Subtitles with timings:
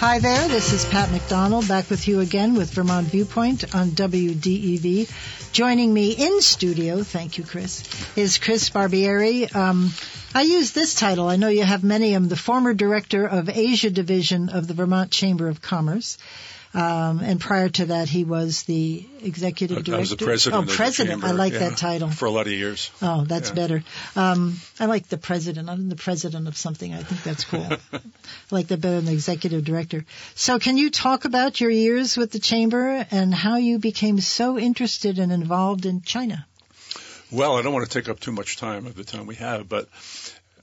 [0.00, 5.52] Hi there, this is Pat McDonald back with you again with Vermont Viewpoint on WDEV.
[5.52, 7.84] Joining me in studio, thank you, Chris,
[8.16, 9.54] is Chris Barbieri.
[9.54, 9.90] Um,
[10.34, 11.28] I use this title.
[11.28, 12.28] I know you have many of them.
[12.28, 16.16] The former director of Asia Division of the Vermont Chamber of Commerce.
[16.72, 19.96] Um, and prior to that, he was the executive director.
[19.96, 20.70] I was the president.
[20.70, 21.24] Oh, president.
[21.24, 22.90] I like yeah, that title for a lot of years.
[23.02, 23.54] Oh, that's Yeah.
[23.54, 23.84] better.
[24.14, 25.68] Um, I like the president.
[25.68, 26.94] I'm the president of something.
[26.94, 27.66] I think that's cool.
[27.92, 28.00] I
[28.52, 30.04] like that better than the executive director.
[30.36, 34.56] So, can you talk about your years with the chamber and how you became so
[34.56, 36.46] interested and involved in China?
[37.32, 39.68] Well, I don't want to take up too much time of the time we have,
[39.68, 39.88] but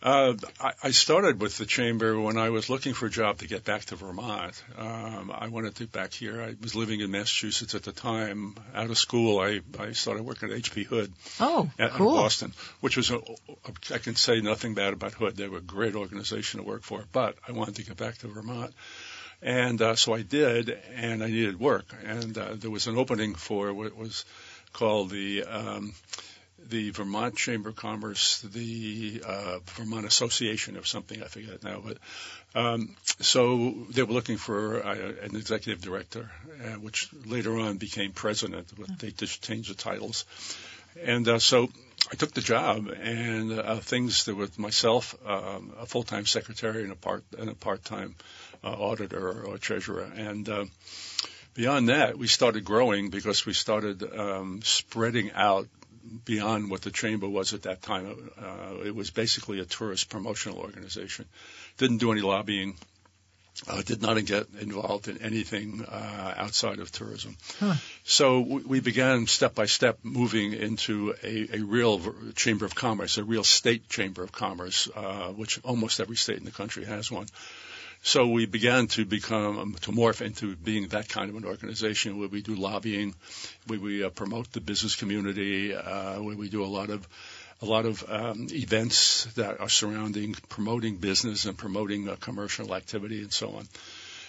[0.08, 3.48] uh, I, I started with the chamber when I was looking for a job to
[3.48, 4.64] get back to Vermont.
[4.78, 6.42] Um, I wanted to back here.
[6.42, 8.56] I was living in Massachusetts at the time.
[8.74, 12.12] Out of school, I, I started working at HP Hood Oh, at, cool.
[12.12, 15.36] in Boston, which was a, a, I can say nothing bad about Hood.
[15.36, 18.28] They were a great organization to work for, but I wanted to get back to
[18.30, 18.74] Vermont.
[19.42, 21.86] And uh, so I did, and I needed work.
[22.06, 24.24] And uh, there was an opening for what was
[24.72, 25.94] called the um,
[26.70, 31.84] the Vermont Chamber of Commerce, the uh, Vermont Association of something, I forget now.
[31.86, 31.98] But
[32.56, 36.30] um, so they were looking for uh, an executive director,
[36.64, 38.72] uh, which later on became president.
[38.78, 40.26] But they just changed the titles.
[41.04, 41.70] And uh, so
[42.12, 46.92] I took the job, and uh, things there with myself, um, a full-time secretary, and
[46.92, 48.16] a part and a part-time
[48.64, 50.50] uh, auditor or treasurer, and
[51.58, 55.68] beyond that, we started growing because we started um, spreading out
[56.26, 58.32] beyond what the chamber was at that time.
[58.40, 61.26] Uh, it was basically a tourist promotional organization.
[61.78, 62.76] Didn't do any lobbying.
[63.68, 67.36] Uh, did not get involved in anything uh, outside of tourism.
[67.60, 67.74] Huh.
[68.04, 72.00] So we, we began step by step moving into a, a real
[72.36, 76.46] chamber of commerce, a real state chamber of commerce, uh, which almost every state in
[76.46, 77.26] the country has one.
[78.04, 82.30] So we began to become to morph into being that kind of an organization where
[82.30, 83.16] we do lobbying,
[83.68, 87.08] where we uh, promote the business community, uh, where we do a lot of
[87.62, 93.22] a lot of um, events that are surrounding promoting business and promoting uh, commercial activity
[93.22, 93.68] and so on.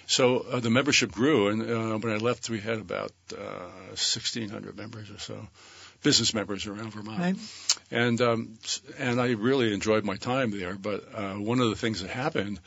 [0.06, 4.75] So uh, the membership grew, and uh, when I left, we had about uh, 1,600
[4.79, 5.47] members or so,
[6.03, 7.37] business members around Vermont Right.
[7.91, 10.75] and um, s- and I really enjoyed my time there.
[10.75, 12.59] But uh, one of the things that happened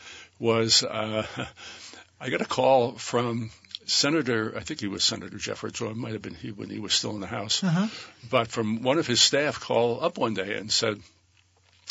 [0.41, 1.25] was uh,
[2.19, 3.51] I got a call from
[3.85, 6.79] Senator, I think he was Senator Jeffords, or it might have been he when he
[6.79, 7.87] was still in the House, Uh-huh.
[8.29, 10.99] but from one of his staff called up one day and said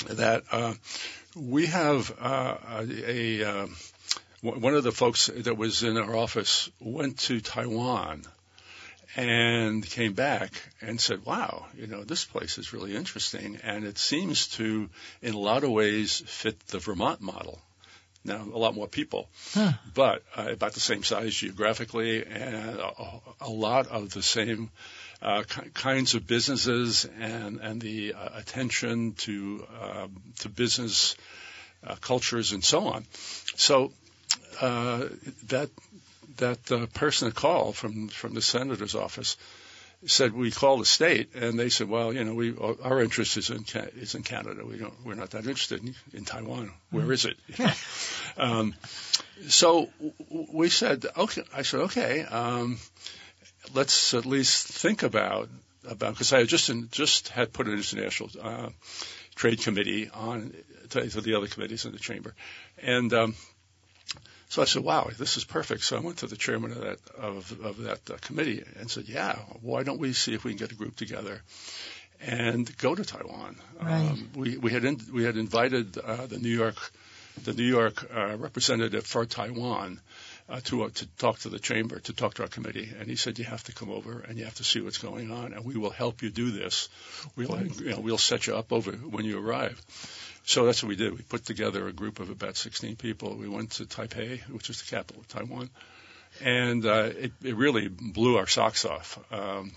[0.08, 0.74] that uh,
[1.36, 3.76] we have uh, a, a um,
[4.42, 8.22] one of the folks that was in our office went to Taiwan
[9.16, 13.58] and came back and said, wow, you know, this place is really interesting.
[13.62, 14.88] And it seems to,
[15.20, 17.60] in a lot of ways, fit the Vermont model.
[18.24, 19.72] Now, a lot more people, Huh.
[19.94, 22.92] but uh, about the same size geographically and a,
[23.40, 24.68] a lot of the same
[25.22, 31.16] uh, ki- kinds of businesses and, and the uh, attention to, um, to business
[31.86, 33.04] uh, cultures and so on.
[33.56, 33.92] So
[34.60, 35.06] uh,
[35.48, 35.70] that
[36.36, 39.36] that uh, person that called from from the senator's office
[40.06, 43.50] said we called the state and they said well you know we our interest is
[43.50, 43.64] in
[43.96, 44.64] is in Canada.
[44.64, 46.72] We don't we're not that interested in, in Taiwan.
[46.90, 47.36] Where is it?
[47.58, 47.72] You know?
[48.38, 48.74] um,
[49.48, 49.90] so
[50.52, 52.78] we said okay I said okay um,
[53.74, 55.48] let's at least think about
[55.86, 58.68] about because I had just in, just had put an international uh,
[59.34, 60.54] trade committee on
[60.90, 62.34] to, to the other committees in the chamber.
[62.82, 63.34] And um,
[64.50, 66.98] so I said, "Wow, this is perfect." So I went to the chairman of that
[67.16, 70.58] of, of that uh, committee and said, "Yeah, why don't we see if we can
[70.58, 71.40] get a group together
[72.20, 74.10] and go to Taiwan?" Right.
[74.10, 76.76] Um, we we had in, we had invited uh, the New York
[77.44, 80.00] the New York uh, representative for Taiwan
[80.48, 83.14] uh, to uh, to talk to the chamber, to talk to our committee, and he
[83.14, 85.64] said, "You have to come over and you have to see what's going on, and
[85.64, 86.88] we will help you do this.
[87.36, 89.80] We'll you know we'll set you up over when you arrive."
[90.44, 91.16] So that's what we did.
[91.16, 93.36] We put together a group of about 16 people.
[93.36, 95.70] We went to Taipei, which is the capital of Taiwan,
[96.42, 99.18] and uh, it, it really blew our socks off.
[99.32, 99.72] Um,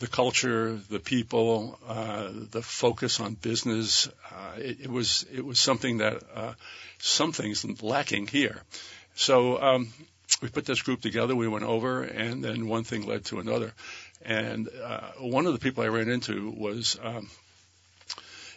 [0.00, 4.08] the culture, the people, uh, the focus on business.
[4.30, 6.54] Uh, it, it, was it was something that uh,
[7.82, 8.60] lacking here.
[9.14, 9.88] So um,
[10.42, 11.36] we put this group together.
[11.36, 13.72] We went over, and then one thing led to another.
[14.24, 17.30] And uh, one of the people I ran into was um,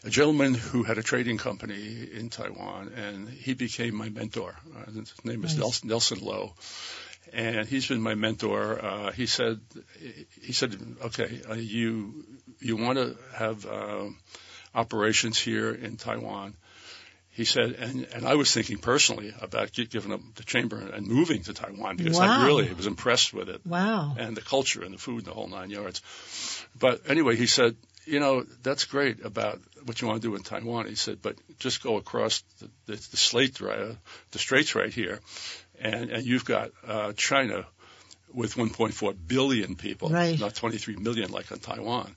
[0.04, 4.56] a gentleman who had a trading company in Taiwan, and he became my mentor.
[4.76, 5.84] Uh, his name is nice.
[5.84, 6.54] Nelson Lowe
[7.34, 8.84] and he's been my mentor.
[8.84, 9.60] Uh, he said,
[10.42, 12.26] he said, okay, uh, you
[12.60, 14.06] you want to have uh,
[14.74, 16.56] operations here in Taiwan.
[17.30, 21.44] He said, and, and I was thinking personally about giving up the chamber and moving
[21.44, 22.42] to Taiwan because wow.
[22.42, 23.64] I really was impressed with it.
[23.64, 24.16] Wow.
[24.18, 26.02] And the culture and the food and the whole nine yards.
[26.80, 27.76] But anyway, he said,
[28.08, 30.88] you know, that's great about what you want to do in Taiwan.
[30.88, 33.94] He said, but just go across the, the, the slate, uh,
[34.32, 35.20] the straits right here,
[35.80, 37.66] and, and you've got uh, China
[38.34, 40.40] with 1.4 billion people, right.
[40.40, 42.16] not 23 million like in Taiwan.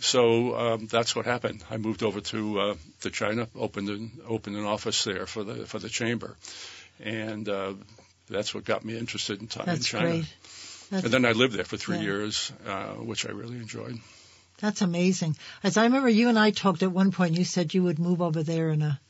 [0.00, 1.64] So um, that's what happened.
[1.70, 5.66] I moved over to uh, to China, opened an opened an office there for the
[5.66, 6.36] for the chamber,
[7.00, 7.74] and uh,
[8.30, 10.06] that's what got me interested in, in China.
[10.08, 10.34] Great.
[10.90, 12.02] That's and then I lived there for three yeah.
[12.02, 13.98] years, uh, which I really enjoyed.
[14.60, 15.36] That's amazing.
[15.62, 17.38] As I remember, you and I talked at one point.
[17.38, 19.00] You said you would move over there in a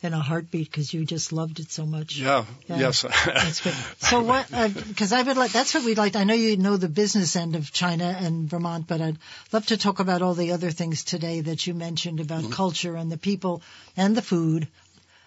[0.00, 2.16] in a heartbeat because you just loved it so much.
[2.16, 2.44] Yeah.
[2.68, 2.78] yeah.
[2.78, 3.02] Yes.
[3.02, 3.74] that's good.
[3.98, 4.46] So what?
[4.48, 5.50] Because uh, I would like.
[5.50, 6.14] That's what we'd like.
[6.14, 9.18] I know you know the business end of China and Vermont, but I'd
[9.50, 12.52] love to talk about all the other things today that you mentioned about mm-hmm.
[12.52, 13.62] culture and the people
[13.96, 14.68] and the food.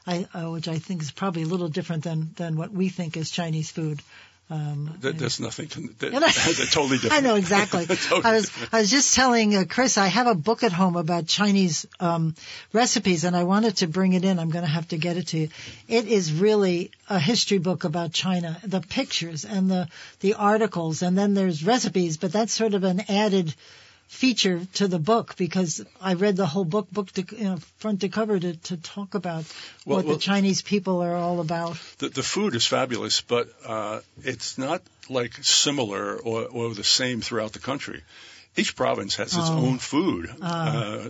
[0.08, 3.18] I, uh, which I think is probably a little different than than what we think
[3.18, 4.02] is Chinese food.
[4.52, 5.70] Um, that, there's nothing.
[6.00, 7.14] That, that's totally different.
[7.14, 7.86] I know exactly.
[7.88, 8.74] totally I was different.
[8.74, 12.36] I was just telling uh, Chris I have a book at home about Chinese um,
[12.74, 14.40] recipes, and I wanted to bring it in.
[14.40, 15.50] I'm going to have to get it to you.
[15.88, 18.60] It is really a history book about China.
[18.66, 19.88] The pictures and the
[20.20, 23.56] the articles, and then there's recipes, but that's sort of an added
[24.12, 28.02] feature to the book because I read the whole book, book to you know, front
[28.02, 29.46] to cover to, to talk about
[29.86, 31.78] well, what well, the Chinese people are all about.
[32.00, 37.22] The, the food is fabulous, but uh, it's not like similar or, or the same
[37.22, 38.04] throughout the country
[38.58, 39.66] each province has its oh.
[39.66, 40.30] own food.
[40.42, 40.46] Uh.
[40.46, 41.10] Uh,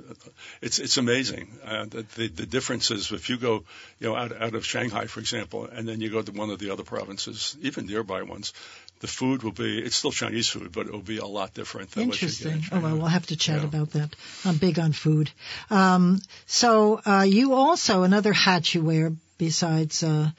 [0.62, 3.12] it's it's amazing uh, the, the, the differences.
[3.12, 3.64] If you go,
[4.00, 6.60] you know, out out of Shanghai, for example, and then you go to one of
[6.60, 8.54] the other provinces, even nearby ones,
[9.02, 11.92] the food will be it's still Chinese food, but it will be a lot different
[11.92, 12.48] than Interesting.
[12.48, 12.64] what you get.
[12.72, 12.78] Interesting.
[12.78, 13.68] Oh well, we'll have to chat yeah.
[13.68, 14.16] about that.
[14.46, 15.32] I'm big on food.
[15.70, 20.30] Um, so uh, you also another hat you wear besides uh,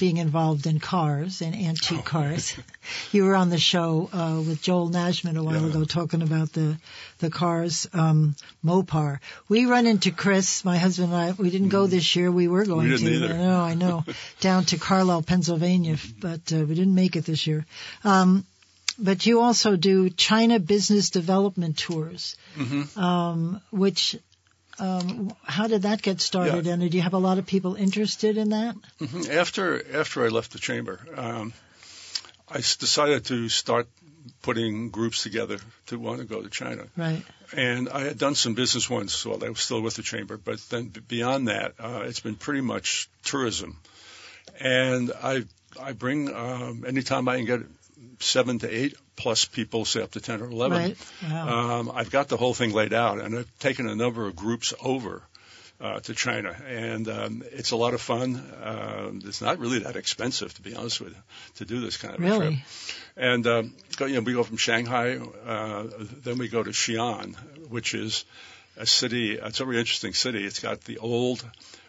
[0.00, 2.02] being involved in cars and antique oh.
[2.02, 2.56] cars.
[3.12, 5.68] you were on the show uh, with Joel Nashman a while yeah.
[5.68, 6.78] ago talking about the
[7.18, 9.18] the cars um, Mopar.
[9.50, 11.32] We run into Chris, my husband and I.
[11.32, 11.90] We didn't go mm.
[11.90, 12.32] this year.
[12.32, 13.24] We were going we to.
[13.26, 14.04] I know, I know,
[14.40, 17.66] down to Carlisle, Pennsylvania, but uh, we didn't make it this year.
[18.04, 18.46] Um,
[18.98, 22.98] but you also do China business development tours, mm-hmm.
[22.98, 24.16] um, which
[24.78, 26.66] um, how did that get started?
[26.66, 26.72] Yeah.
[26.72, 28.76] And did you have a lot of people interested in that?
[29.00, 29.30] Mm-hmm.
[29.30, 31.52] After after I left the chamber, um,
[32.48, 33.88] I decided to start
[34.42, 36.84] putting groups together to want to go to China.
[36.96, 37.22] Right.
[37.52, 40.58] And I had done some business once while I was still with the chamber, but
[40.68, 43.78] then beyond that, uh, it's been pretty much tourism.
[44.60, 45.44] And I
[45.80, 47.60] I bring um, anytime I can get
[48.20, 50.78] seven to eight plus people, say up to 10 or 11.
[50.78, 50.96] Right.
[51.22, 51.80] Wow.
[51.80, 54.74] Um, I've got the whole thing laid out, and I've taken a number of groups
[54.80, 55.22] over.
[55.78, 58.36] Uh, to China, and um, it's a lot of fun.
[58.36, 61.22] Uh, it's not really that expensive, to be honest with you,
[61.56, 62.46] to do this kind of really?
[62.46, 62.58] trip.
[63.14, 65.84] And um, go, you know, we go from Shanghai, uh,
[66.24, 67.34] then we go to Xi'an,
[67.68, 68.24] which is
[68.78, 69.32] a city.
[69.34, 70.46] It's a very interesting city.
[70.46, 71.44] It's got the old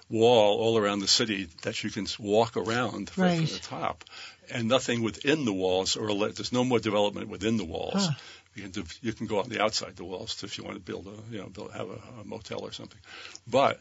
[0.10, 3.38] wall all around the city that you can walk around right.
[3.38, 4.04] from the top
[4.50, 7.94] and nothing within the walls, or there's no more development within the walls.
[8.08, 8.12] Huh.
[8.56, 10.82] You can do, you can go on the outside the walls if you want to
[10.82, 13.00] build a you know build, have a, a motel or something,
[13.48, 13.80] but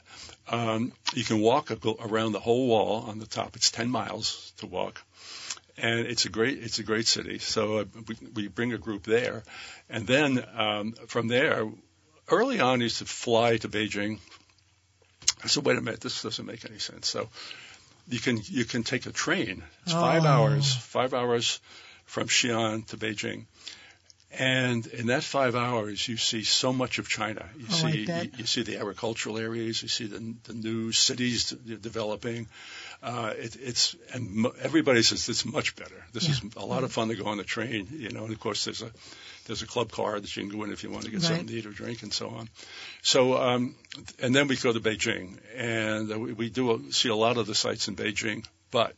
[0.49, 3.57] um, you can walk around the whole wall on the top.
[3.57, 5.03] It's 10 miles to walk,
[5.79, 7.39] and it's a great it's a great city.
[7.39, 9.45] So uh, we, we bring a group there,
[9.89, 11.67] and then um, from there,
[12.29, 14.19] early on, I used to fly to Beijing.
[15.47, 17.09] I said, wait a minute, this doesn't make any sense.
[17.09, 17.29] So
[18.09, 19.63] you can you can take a train.
[19.85, 20.01] It's oh.
[20.01, 21.61] five hours, five hours
[22.05, 23.47] from Xi'an to Beijing.
[24.39, 27.49] And in that five hours, you see so much of China.
[27.57, 29.81] You oh, see, you, you, see the agricultural areas.
[29.83, 32.49] You see the, the new cities developing.
[33.07, 35.95] Uh, it, it's and everybody says it's much better.
[36.13, 36.33] This yeah.
[36.33, 38.25] is a lot of fun to go on the train, you know.
[38.25, 38.91] And of course, there's a
[39.47, 41.29] there's a club car that you can go in if you want to get right.
[41.29, 42.49] something to eat or drink and so on.
[43.03, 43.77] So, um,
[44.19, 47.55] and then we go to Beijing, and we, we do see a lot of the
[47.55, 48.93] sites in Beijing, but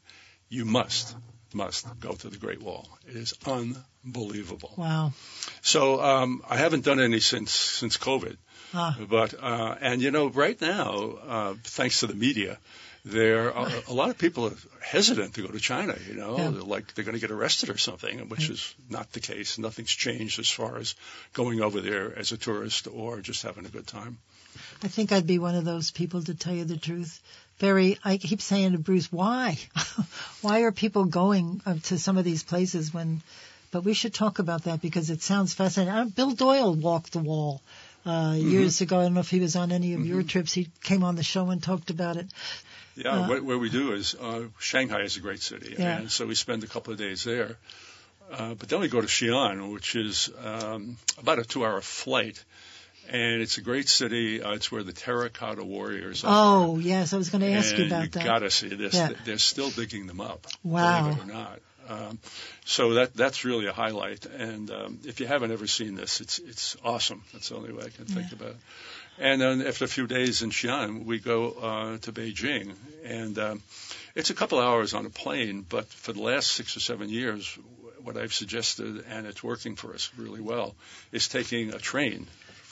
[0.48, 1.14] you must
[1.52, 2.88] must go to the Great Wall.
[3.06, 4.72] It is unbelievable.
[4.78, 5.12] Wow.
[5.60, 8.38] So um, I haven't done any since since COVID.
[8.72, 8.96] Ah.
[9.06, 12.58] But uh, and you know, right now, uh, thanks to the media,
[13.04, 15.96] there are a lot of people are hesitant to go to China.
[16.08, 16.50] You know, Yeah.
[16.50, 19.58] they're like they're going to get arrested or something, which is not the case.
[19.58, 20.94] Nothing's changed as far as
[21.32, 24.18] going over there as a tourist or just having a good time.
[24.82, 27.20] I think I'd be one of those people to tell you the truth.
[27.58, 29.58] Very, I keep saying to Bruce, why?
[30.42, 33.20] why are people going uh, to some of these places when,
[33.72, 35.92] but we should talk about that because it sounds fascinating.
[35.92, 37.60] Uh, Bill Doyle walked the wall.
[38.06, 40.52] Uh, years ago, I don't know if he was on any of your trips.
[40.54, 42.26] He came on the show and talked about it.
[43.04, 45.98] Yeah, Uh, what, what we do is uh, Shanghai is a great city, Yeah.
[45.98, 47.56] and so we spend a couple of days there.
[48.30, 52.44] Uh, but then we go to Xi'an, which is um, about a two-hour flight,
[53.08, 54.42] and it's a great city.
[54.42, 56.30] Uh, it's where the terracotta warriors are.
[56.34, 58.24] Oh, yes, I was going to ask you and about you that.
[58.24, 58.94] got to see this.
[58.94, 59.12] Yeah.
[59.24, 60.46] They're still digging them up.
[60.62, 61.04] Wow.
[61.04, 61.58] Believe it or not.
[61.88, 62.18] Um,
[62.66, 64.26] so that that's really a highlight.
[64.26, 67.22] And um, if you haven't ever seen this, it's it's awesome.
[67.32, 68.56] That's the only way I can think about it.
[69.20, 73.62] And then after a few days in Xi'an, we go uh, to Beijing, and um,
[74.14, 75.66] it's a couple hours on a plane.
[75.68, 77.58] But for the last six or seven years,
[78.04, 80.76] what I've suggested, and it's working for us really well,
[81.10, 82.28] is taking a train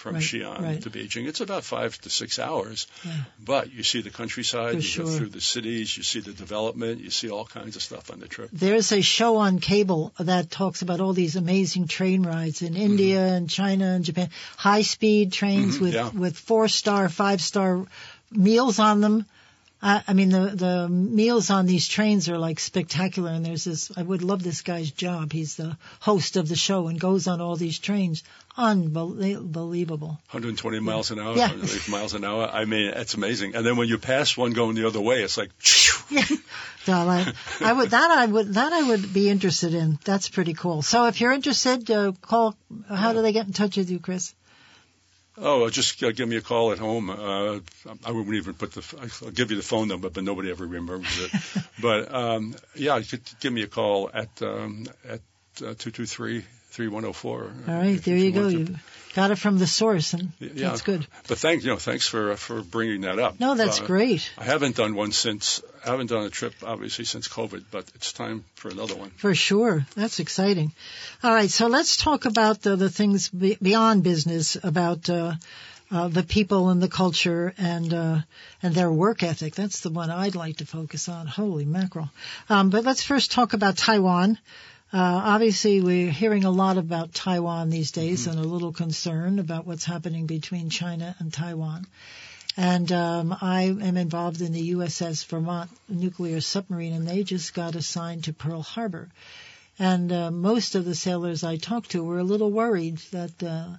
[0.06, 0.82] from Right, Xi'an right.
[0.82, 1.26] to Beijing.
[1.26, 3.12] It's about five to six hours, Yeah.
[3.44, 5.04] but you see the countryside, For you sure.
[5.06, 8.20] go through the cities, you see the development, you see all kinds of stuff on
[8.20, 8.50] the trip.
[8.52, 13.20] There's a show on cable that talks about all these amazing train rides in India
[13.34, 14.30] and China and Japan.
[14.56, 16.10] High speed trains Mhm, with, yeah.
[16.10, 17.84] with four star, five star
[18.30, 19.26] meals on them.
[19.82, 23.30] I, I mean, the, the meals on these trains are like spectacular.
[23.30, 25.32] And there's this, I would love this guy's job.
[25.32, 28.22] He's the host of the show and goes on all these trains.
[28.56, 30.18] Unbelievable.
[30.30, 31.48] 120 miles an hour, Yeah.
[31.48, 32.48] 180 miles an hour.
[32.50, 33.54] I mean, it's amazing.
[33.54, 35.50] And then when you pass one going the other way, it's like,
[36.10, 36.24] Yeah.
[36.84, 39.98] So I, I would that I would that I would be interested in.
[40.04, 40.82] That's pretty cool.
[40.82, 42.54] So if you're interested, uh, call.
[42.88, 44.32] How do they get in touch with you, Chris?
[45.38, 47.10] Oh, just uh, give me a call at home.
[47.10, 47.58] Uh,
[48.04, 51.18] I wouldn't even put the, I'll give you the phone number, but nobody ever remembers
[51.18, 51.30] it.
[51.80, 55.20] but um, yeah, you could give me a call at um, at
[55.58, 56.44] uh, 223
[56.76, 57.50] 3104.
[57.68, 58.48] All right, there you go.
[58.48, 58.76] You
[59.14, 60.68] got it from the source, and Yeah.
[60.68, 61.06] that's good.
[61.26, 63.40] But thank you know, thanks for for bringing that up.
[63.40, 67.06] No, that's Uh, great I haven't done one since I haven't done a trip obviously
[67.06, 69.10] since COVID, but it's time for another one.
[69.16, 69.86] for sure.
[69.94, 70.72] That's exciting.
[71.22, 75.08] All right, so let's talk about the, the things be, beyond business about.
[75.08, 75.34] Uh,
[75.88, 78.18] uh, the people and the culture and uh,
[78.60, 79.54] and their work ethic.
[79.54, 81.28] That's the one I'd like to focus on.
[81.28, 82.10] Holy mackerel!
[82.48, 84.36] Um, but let's first talk about Taiwan.
[84.92, 89.66] Uh, obviously, we're hearing a lot about Taiwan these days and a little concern about
[89.66, 91.86] what's happening between China and Taiwan.
[92.56, 97.74] And um, I am involved in the USS Vermont nuclear submarine, and they just got
[97.74, 99.10] assigned to Pearl Harbor.
[99.78, 103.76] And uh, most of the sailors I talked to were a little worried that uh,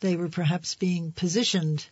[0.00, 1.86] they were perhaps being positioned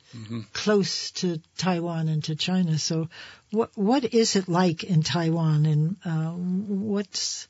[0.52, 2.78] close to Taiwan and to China.
[2.78, 3.08] So,
[3.50, 7.48] what what is it like in Taiwan, and uh, what's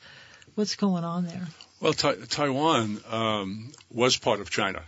[0.56, 1.46] what's going on there?
[1.80, 4.82] Well, Tai Taiwan um, was part of China,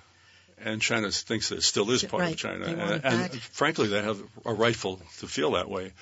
[0.58, 2.32] and China thinks that it still is part Right.
[2.32, 2.64] of China.
[2.64, 5.92] And, and frankly, they have a rightful to feel that way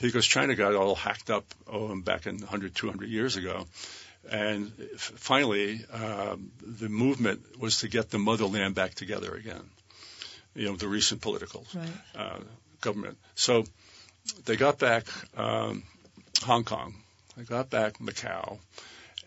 [0.00, 3.66] because China got all hacked up oh, back in 100, 200 years ago.
[4.30, 9.62] And f- finally, um, the movement was to get the motherland back together again.
[10.54, 11.88] You know, the recent political Right.
[12.14, 12.38] uh,
[12.80, 13.18] government.
[13.34, 13.64] So
[14.44, 15.04] they got back
[15.36, 15.82] um,
[16.44, 16.94] Hong Kong,
[17.36, 18.58] they got back Macau,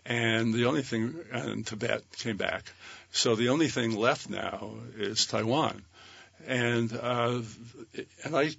[0.06, 2.70] and the only thing, and Tibet came back.
[3.12, 5.82] So the only thing left now is Taiwan.
[6.46, 7.40] And uh,
[8.24, 8.50] and I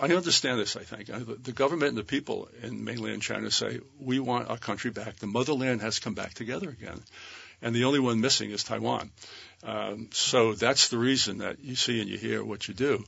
[0.00, 0.76] I understand this.
[0.76, 1.08] I think
[1.42, 5.16] the government and the people in mainland China say we want our country back.
[5.16, 7.02] The motherland has come back together again,
[7.60, 9.10] and the only one missing is Taiwan.
[9.62, 13.04] Um, so that's the reason that you see and you hear what you do.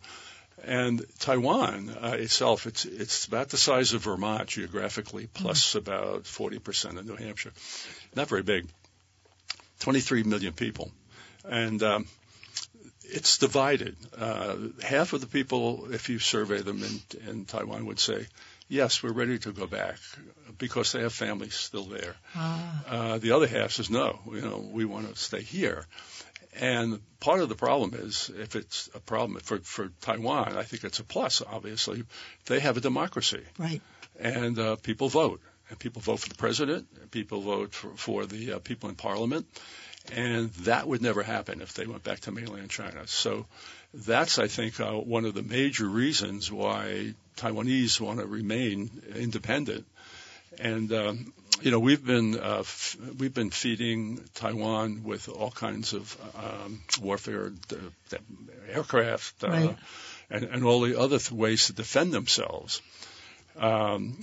[0.65, 6.99] And Taiwan uh, itself, it's it's about the size of Vermont geographically, plus about 40%
[6.99, 7.53] of New Hampshire.
[8.15, 8.67] Not very big.
[9.81, 10.91] 23 million people,
[11.45, 12.07] and um,
[13.05, 13.97] it's divided.
[14.17, 18.27] Uh, half of the people, if you survey them in, in Taiwan, would say,
[18.69, 19.97] "Yes, we're ready to go back,"
[20.59, 22.15] because they have families still there.
[22.35, 25.87] Ah, Uh, the other half says, "No, you know, we want to stay here."
[26.59, 30.85] And part of the problem is, if it's a problem for for Taiwan, I think
[30.85, 31.43] it's a plus.
[31.43, 32.05] Obviously,
[32.47, 33.81] they have a democracy, right.
[34.19, 38.27] and uh, people vote, and people vote for the president, and people vote for, for
[38.27, 39.47] the uh, people in parliament,
[40.13, 43.07] and that would never happen if they went back to mainland China.
[43.07, 43.47] So
[43.95, 49.87] that's, I think, uh, one of the major reasons why Taiwanese want to remain independent.
[50.59, 55.93] And um, you know, we've been uh, f- we've been feeding Taiwan with all kinds
[55.93, 57.53] of um, warfare,
[58.73, 59.77] aircraft, uh, Right.
[60.31, 62.81] and, and all the other th- ways to defend themselves.
[63.59, 64.17] Um,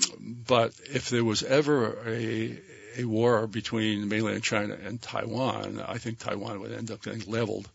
[0.48, 2.58] but if there was ever a
[2.98, 7.70] a war between mainland China and Taiwan, I think Taiwan would end up getting leveled,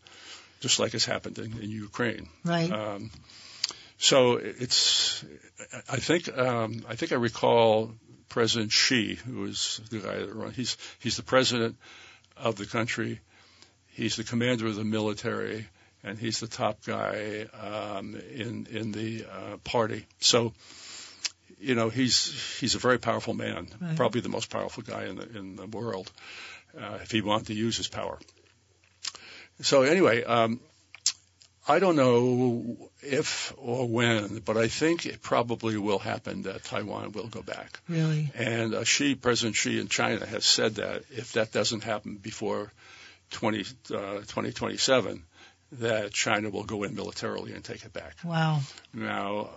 [0.59, 2.27] just like has happened in, in Ukraine.
[2.43, 2.69] Right.
[2.69, 3.09] Um,
[3.97, 5.23] so it's,
[5.89, 7.93] I think, um, I think I recall
[8.33, 10.55] President Xi, who is the guy that runs.
[10.55, 11.75] He's he's the president
[12.35, 13.19] of the country.
[13.91, 15.67] He's the commander of the military,
[16.03, 20.07] and he's the top guy um, in in the uh, party.
[20.19, 20.51] So,
[21.59, 23.95] you know, he's he's a very powerful man, Right.
[23.95, 26.11] probably the most powerful guy in the in the world,
[26.75, 28.17] uh, if he wanted to use his power.
[29.61, 30.59] So anyway, um,
[31.67, 37.11] I don't know if or when, but I think it probably will happen that Taiwan
[37.11, 37.79] will go back.
[37.87, 38.31] Really.
[38.35, 42.71] And uh, Xi, President Xi in China has said that if that doesn't happen before
[43.31, 43.63] 20, uh,
[44.21, 45.23] 2027,
[45.73, 48.15] that China will go in militarily and take it back.
[48.23, 48.61] Wow.
[48.93, 49.49] Now,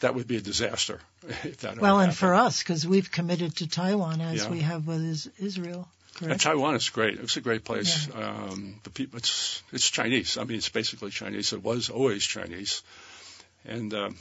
[0.00, 1.00] that would be a disaster
[1.44, 4.50] if that Well, and for us, because we've committed to Taiwan as Yeah.
[4.50, 5.88] we have with Israel.
[6.16, 6.40] Correct.
[6.40, 7.18] Taiwan is great.
[7.20, 8.08] It's a great place.
[8.14, 10.38] Um, the people, it's it's Chinese.
[10.38, 11.52] I mean, it's basically Chinese.
[11.52, 12.82] It was always Chinese.
[13.66, 14.16] And um,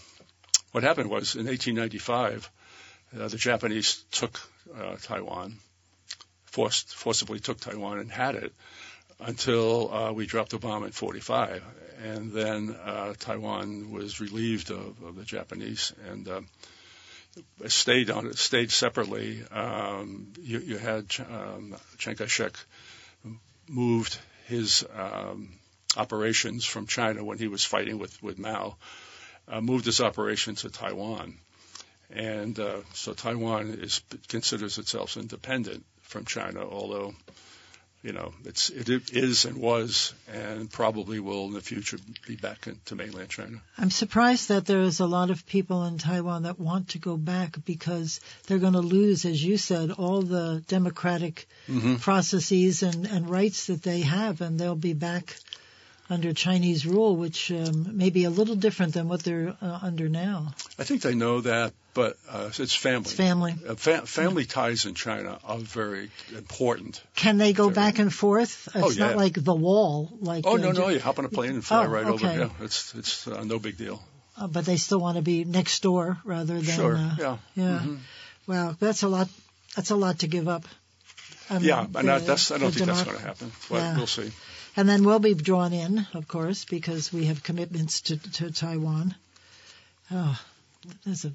[0.74, 2.52] what happened was in 1895,
[3.18, 4.42] uh, the Japanese took
[4.78, 5.56] uh, Taiwan,
[6.44, 8.54] forced forcibly took Taiwan and had it
[9.22, 11.64] until uh, we dropped a bomb in 45,
[12.04, 16.28] and then uh, Taiwan was relieved of, of the Japanese and.
[17.68, 19.44] Stayed on stayed separately.
[19.52, 22.54] Um, you, you had um, Chiang Kai-shek
[23.68, 25.50] moved his um,
[25.98, 28.78] operations from China when he was fighting with with Mao,
[29.48, 31.38] uh, moved his operation to Taiwan,
[32.10, 37.14] and uh, so Taiwan is considers itself independent from China, although.
[38.06, 41.98] You know, it's it is and was and probably will in the future
[42.28, 43.58] be back into mainland China.
[43.80, 47.58] I'm surprised that there's a lot of people in Taiwan that want to go back
[47.66, 51.96] because they're going to lose, as you said, all the democratic Mm-hmm.
[51.96, 55.36] processes and, and rights that they have, and they'll be back
[56.10, 60.08] under Chinese rule, which um, may be a little different than what they're uh, under
[60.10, 60.54] now.
[60.78, 63.02] I think they know that, but uh, it's family.
[63.02, 63.56] It's family.
[63.68, 67.02] Uh, fa- family ties in China are very important.
[67.16, 68.68] Can they go back and forth?
[68.76, 69.08] It's Oh, yeah.
[69.08, 71.66] not like the wall, like Oh uh, no, no, you hop on a plane and
[71.66, 72.26] fly Oh, right over.
[72.28, 72.38] okay.
[72.40, 74.00] Yeah, it's it's uh, no big deal.
[74.38, 76.76] uh, but they still want to be next door rather than.
[76.76, 77.80] Sure, yeah, Yeah.
[77.84, 77.98] Mhm.
[78.48, 79.28] Wow, that's a lot.
[79.76, 80.66] That's a lot to give up.
[81.50, 83.78] I mean, yeah, and the- that, that's I don't think that's going to happen, but
[83.82, 83.98] Yeah.
[83.98, 84.32] we'll see.
[84.78, 89.16] And then we'll be drawn in, of course, because we have commitments to, to Taiwan.
[90.12, 90.40] Oh,
[91.06, 91.32] there's a,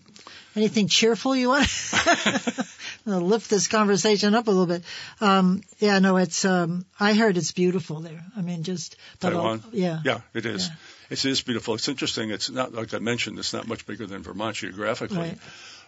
[0.55, 1.68] anything cheerful you want?
[3.07, 4.85] I'll lift this conversation up a little bit.
[5.20, 6.44] Um, yeah, no, it's.
[6.44, 8.22] Um, I heard it's beautiful there.
[8.37, 9.62] I mean, just Taiwan.
[9.72, 10.68] yeah, Yeah, it is.
[10.68, 10.74] Yeah.
[11.11, 11.74] It is beautiful.
[11.74, 12.31] It's interesting.
[12.31, 13.38] It's not like I mentioned.
[13.38, 15.18] It's not much bigger than Vermont geographically.
[15.18, 15.38] Right.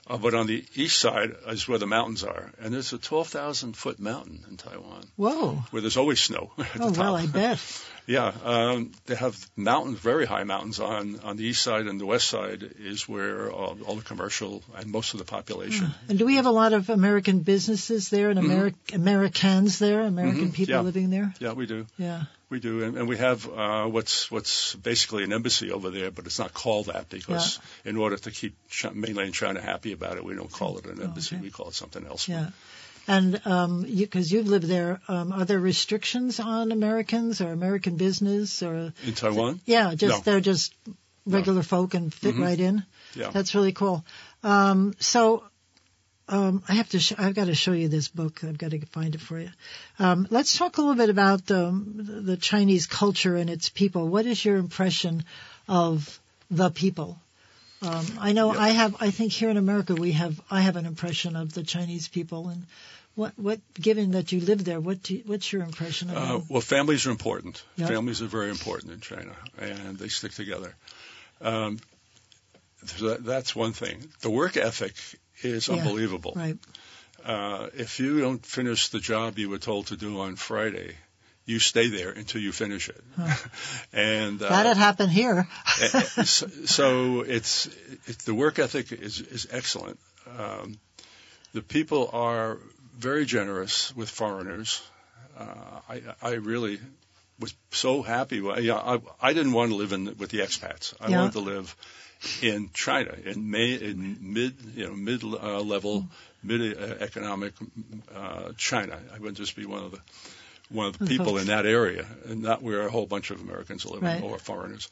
[0.08, 3.76] Uh, but on the east side is where the mountains are, and there's a 12,000
[3.76, 5.62] foot mountain in Taiwan Whoa.
[5.70, 6.50] where there's always snow.
[6.58, 7.14] At Oh the well.
[7.14, 7.58] I bet.
[8.04, 12.04] Yeah, um, they have mountains, very high mountains on on the east side, and the
[12.04, 15.94] west side is where all, all the commercial and most of the population.
[16.08, 20.48] And do we have a lot of American businesses there and Ameri- Americans there, American
[20.50, 20.80] Mhm, people yeah.
[20.80, 21.32] living there?
[21.38, 22.24] Yeah, we do, Yeah.
[22.52, 26.26] We do, and, and we have uh, what's what's basically an embassy over there, but
[26.26, 30.24] it's not called that because in order to keep Ch- mainland China happy about it,
[30.24, 31.34] we don't call it an embassy.
[31.36, 31.42] okay.
[31.42, 32.28] We call it something else.
[32.28, 32.50] Yeah.
[33.08, 37.96] And um, because you, have lived there, um, are there restrictions on Americans or American
[37.96, 38.92] business or?
[39.04, 40.20] In Taiwan, Yeah, just No.
[40.20, 40.72] they're just
[41.26, 42.42] regular folk and fit Mhm.
[42.42, 42.84] right in.
[43.14, 43.30] yeah.
[43.30, 44.04] That's really cool.
[44.44, 45.42] Um, so
[46.32, 46.98] um, I have to.
[46.98, 48.42] Sh- I've got to show you this book.
[48.44, 49.50] I've got to find it for you.
[49.98, 51.70] Um, let's talk a little bit about the
[52.30, 54.08] the Chinese culture and its people.
[54.08, 55.24] What is your impression
[55.68, 56.18] of
[56.50, 57.18] the people?
[57.82, 58.60] Um, I know Yeah.
[58.60, 58.96] I have.
[59.00, 60.40] I think here in America we have.
[60.50, 62.48] I have an impression of the Chinese people.
[62.48, 62.66] And
[63.14, 63.32] what?
[63.36, 63.60] What?
[63.74, 65.02] Given that you live there, what?
[65.02, 66.42] Do you, what's your impression of Uh, them?
[66.48, 67.62] well, families are important.
[67.76, 67.88] Yeah.
[67.88, 70.74] Families are very important in China, and they stick together.
[71.40, 71.78] Um,
[72.86, 74.08] so that, that's one thing.
[74.20, 74.94] The work ethic
[75.42, 75.74] is Yeah.
[75.76, 76.32] unbelievable.
[76.36, 76.58] Right.
[77.24, 80.96] Uh, if you don't finish the job you were told to do on Friday,
[81.46, 83.04] you stay there until you finish it.
[83.92, 85.46] and uh, that had happened here.
[85.82, 87.66] uh, so, so it's
[88.06, 89.98] it, the work ethic is is excellent.
[90.38, 90.78] Um,
[91.52, 92.58] the people are
[92.98, 94.82] very generous with foreigners.
[95.38, 96.78] Uh, I I really
[97.38, 98.40] was so happy.
[98.40, 100.94] Well, yeah, I, I didn't want to live in with the expats.
[101.00, 101.18] I Yeah.
[101.20, 101.76] wanted to live
[102.42, 106.06] in China, in, May, in mid, you know, mid uh, level,
[106.42, 107.52] mid uh, economic
[108.14, 108.98] uh, China.
[109.14, 110.00] I wouldn't just be one of the
[110.70, 113.84] one of the people in that area, and not where a whole bunch of Americans
[113.84, 114.22] are living Right.
[114.22, 114.88] or foreigners.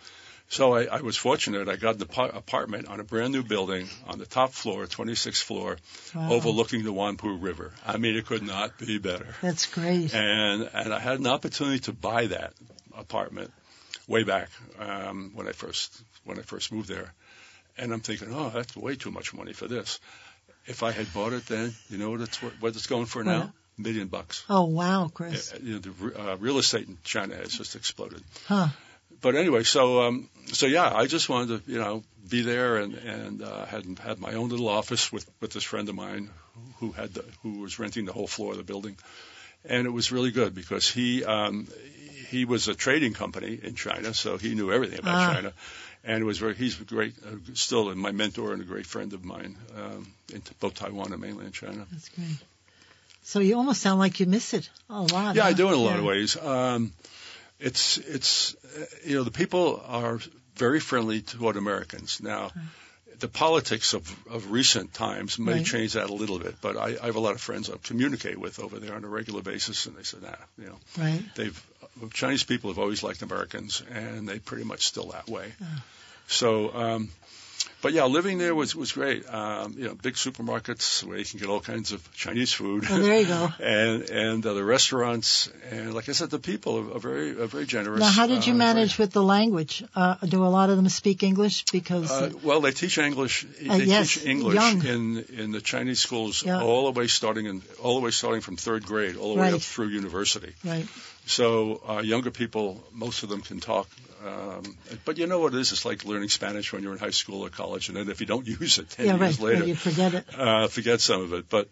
[0.50, 1.68] So I, I was fortunate.
[1.68, 5.40] I got an apa- apartment on a brand new building on the top floor, 26th
[5.42, 5.78] floor,
[6.14, 6.32] Wow.
[6.32, 7.72] overlooking the Huangpu River.
[7.86, 9.28] I mean, it could not be better.
[9.40, 10.12] That's great.
[10.12, 12.52] And and I had an opportunity to buy that
[12.98, 13.52] apartment
[14.10, 17.14] way back um, when I first when I first moved there,
[17.78, 20.00] and I'm thinking, oh, that's way too much money for this.
[20.66, 23.32] If I had bought it then, you know what it's what it's going for What?
[23.32, 23.52] now?
[23.78, 24.44] Million bucks.
[24.48, 25.54] Oh wow, Chris.
[25.62, 28.22] You know, the uh, real estate in China has just exploded.
[28.46, 28.68] Huh.
[29.22, 32.94] But anyway, so um, so yeah, I just wanted to you know be there and
[32.94, 36.30] and uh, had had my own little office with with this friend of mine
[36.78, 38.96] who had the, who was renting the whole floor of the building,
[39.64, 41.68] and it was really good because he um,
[42.30, 45.32] he was a trading company in China, so he knew everything about Ah.
[45.34, 45.52] China.
[46.02, 49.54] And was very, he's great, uh, still my mentor and a great friend of mine
[49.76, 51.86] um, in both Taiwan and mainland China.
[51.92, 52.38] That's great.
[53.22, 55.36] So you almost sound like you miss it a lot.
[55.36, 55.98] Yeah, I do in a lot Yeah.
[55.98, 56.36] of ways.
[56.38, 56.92] Um,
[57.58, 60.18] it's it's uh, you know the people are
[60.56, 62.52] very friendly toward Americans now.
[63.18, 65.66] The politics of, of recent times may Right.
[65.66, 68.38] change that a little bit, but I, I have a lot of friends I communicate
[68.38, 71.22] with over there on a regular basis, and they said, nah, you know, Right.
[71.34, 71.60] they've
[72.08, 75.52] Chinese people have always liked Americans, and they pretty much still that way.
[76.26, 77.08] So, um,
[77.82, 79.26] but yeah, living there was was great.
[79.28, 82.84] Um, you know, big supermarkets where you can get all kinds of Chinese food.
[82.90, 83.48] Oh, there you go.
[83.58, 87.46] and and uh, the restaurants, and like I said, the people are, are very are
[87.46, 88.00] very generous.
[88.00, 89.82] Now, how did you uh, manage very- with the language?
[89.94, 91.64] Uh, do a lot of them speak English?
[91.72, 93.44] Because Uh, well, they teach English.
[93.44, 94.86] Uh, They yes, teach English young.
[94.86, 96.62] in in the Chinese schools Yeah.
[96.62, 99.52] all the way starting in all the way starting from third grade all the way
[99.52, 100.52] up through university.
[100.64, 100.86] right,
[101.26, 103.88] So uh, younger people, most of them can talk.
[104.26, 105.72] Um, but you know what it is?
[105.72, 108.26] It's like learning Spanish when you're in high school or college, and then if you
[108.26, 109.52] don't use it ten yeah, years right.
[109.52, 110.26] later, you forget it.
[110.36, 111.48] uh, forget some of it.
[111.48, 111.68] But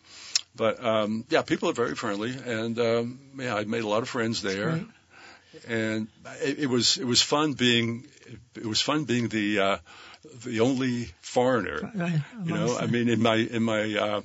[0.56, 4.08] but um, yeah, people are very friendly, and um, yeah, I made a lot of
[4.08, 4.86] friends there, Right.
[5.68, 6.08] and
[6.42, 8.06] it, it was it was fun being
[8.54, 9.76] it was fun being the uh,
[10.44, 11.90] the only foreigner.
[11.94, 12.20] Right.
[12.44, 14.20] You know, I mean, in my in my uh,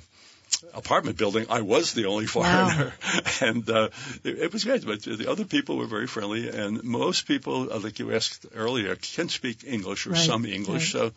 [0.74, 2.30] apartment building, I was the only Wow.
[2.68, 2.92] foreigner,
[3.40, 3.88] and uh,
[4.24, 4.84] it, it was great.
[4.86, 8.96] But the other people were very friendly, and most people, uh, like you asked earlier,
[8.96, 11.12] can speak English or Right, some English, so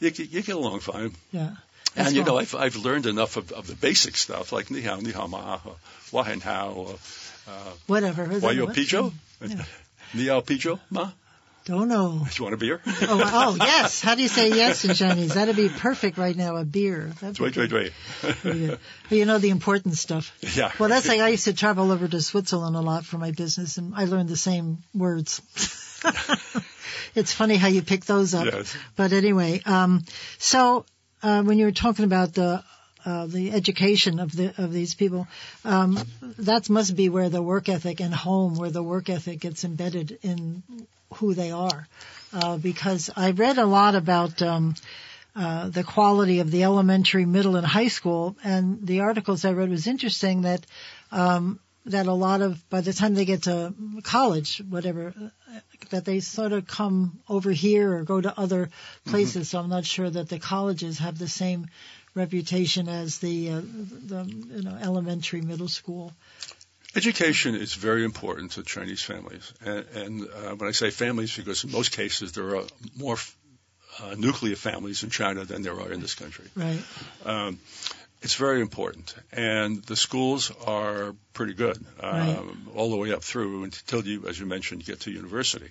[0.00, 1.14] you get- you get along fine.
[1.32, 1.50] yeah.
[1.94, 2.38] That's And you know.
[2.38, 5.54] I've I've learned enough of, of the basic stuff like ni hao, ni hao ma,
[5.54, 5.74] uh,
[6.10, 6.98] wa hen hao,
[7.46, 7.52] uh,
[7.86, 8.24] whatever.
[8.40, 9.12] wa yo pijo,
[10.14, 11.12] ni hao pijo ma.
[11.64, 12.26] Don't know.
[12.28, 12.80] Do you want a beer?
[12.86, 14.00] Oh, oh, yes.
[14.00, 15.34] How do you say yes in Chinese?
[15.34, 16.56] That'd be perfect right now.
[16.56, 17.12] A beer.
[17.20, 17.92] That'd be Dway, dway, good.
[18.20, 18.32] dway.
[18.34, 18.78] Pretty good.
[19.08, 20.32] But you know the important stuff.
[20.56, 20.72] Yeah.
[20.78, 23.78] Well, that's like I used to travel over to Switzerland a lot for my business,
[23.78, 25.40] and I learned the same words.
[27.14, 28.46] it's funny how you pick those up.
[28.46, 28.76] Yes.
[28.96, 30.04] But anyway, um,
[30.38, 30.84] so
[31.22, 32.64] uh, when you were talking about the
[33.04, 35.28] uh, the education of the of these people,
[35.64, 35.98] um,
[36.38, 40.18] that must be where the work ethic and home, where the work ethic gets embedded
[40.22, 40.62] in
[41.12, 41.86] who they are.
[42.32, 44.74] Uh, because I read a lot about um,
[45.36, 49.70] uh, the quality of the elementary, middle, and high school, and the articles I read
[49.70, 50.66] was interesting that
[51.10, 55.58] um, that a lot of by the time they get to college, whatever, uh,
[55.90, 58.70] that they sort of come over here or go to other
[59.04, 59.50] places.
[59.50, 61.66] So I'm not sure that the colleges have the same
[62.14, 66.12] reputation as the uh, the you know elementary, middle school.
[66.94, 71.64] Education is very important to Chinese families, and, and uh, when I say families, because
[71.64, 72.64] in most cases there are
[72.96, 73.16] more
[74.00, 76.44] uh, nuclear families in China than there are in this country.
[76.54, 76.82] Right.
[77.24, 77.58] Um,
[78.20, 82.76] it's very important, and the schools are pretty good um, Right.
[82.76, 85.70] all the way up through until you, as you mentioned, get to university.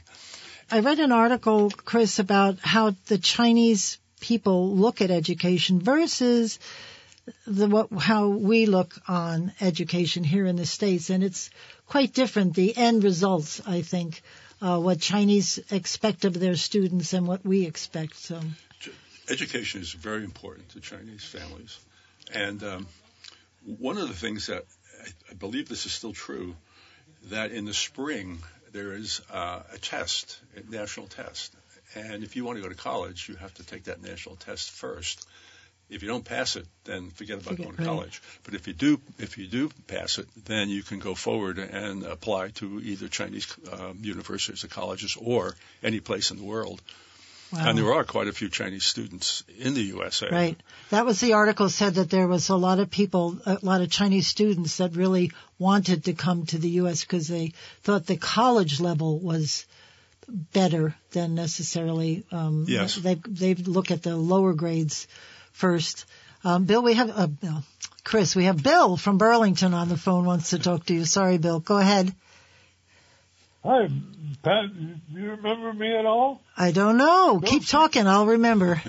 [0.71, 6.59] I read an article, Chris, about how the Chinese people look at education versus
[7.47, 11.49] the what, how we look on education here in the states, and it's
[11.87, 12.55] quite different.
[12.55, 14.21] The end results, I think,
[14.61, 18.15] uh, what Chinese expect of their students and what we expect.
[18.15, 18.39] So,
[19.29, 21.79] Education is very important to Chinese families,
[22.33, 22.87] and um,
[23.79, 24.65] one of the things that
[25.29, 26.55] I, believe this is still true,
[27.29, 28.39] that in the spring
[28.73, 31.55] there is uh, a test, a national test,
[31.95, 34.71] and if you want to go to college, you have to take that national test
[34.71, 35.27] first.
[35.91, 38.21] If you don't pass it, then forget about going to college.
[38.43, 42.03] But if you do, if you do pass it, then you can go forward and
[42.03, 46.81] apply to either Chinese um, universities or colleges or any place in the world.
[47.51, 47.67] Wow.
[47.67, 50.29] And there are quite a few Chinese students in the USA.
[50.31, 50.57] Right.
[50.89, 53.89] That was the article said that there was a lot of people, a lot of
[53.89, 57.01] Chinese students that really wanted to come to the U.S.
[57.01, 57.51] because they
[57.83, 59.65] thought the college level was
[60.53, 62.23] better than necessarily.
[62.31, 62.95] Um, Yes.
[62.95, 65.07] They they look at the lower grades
[65.61, 66.05] first.
[66.43, 67.63] Um, Bill, we have uh, Bill,
[68.03, 71.05] Chris, we have Bill from Burlington on the phone wants to talk to you.
[71.05, 71.59] Sorry, Bill.
[71.59, 72.11] Go ahead.
[73.63, 73.87] Hi,
[74.43, 74.65] Pat.
[74.75, 76.41] Do you remember me at all?
[76.57, 77.37] I don't know.
[77.39, 77.49] Bill?
[77.49, 78.07] Keep talking.
[78.07, 78.81] I'll remember.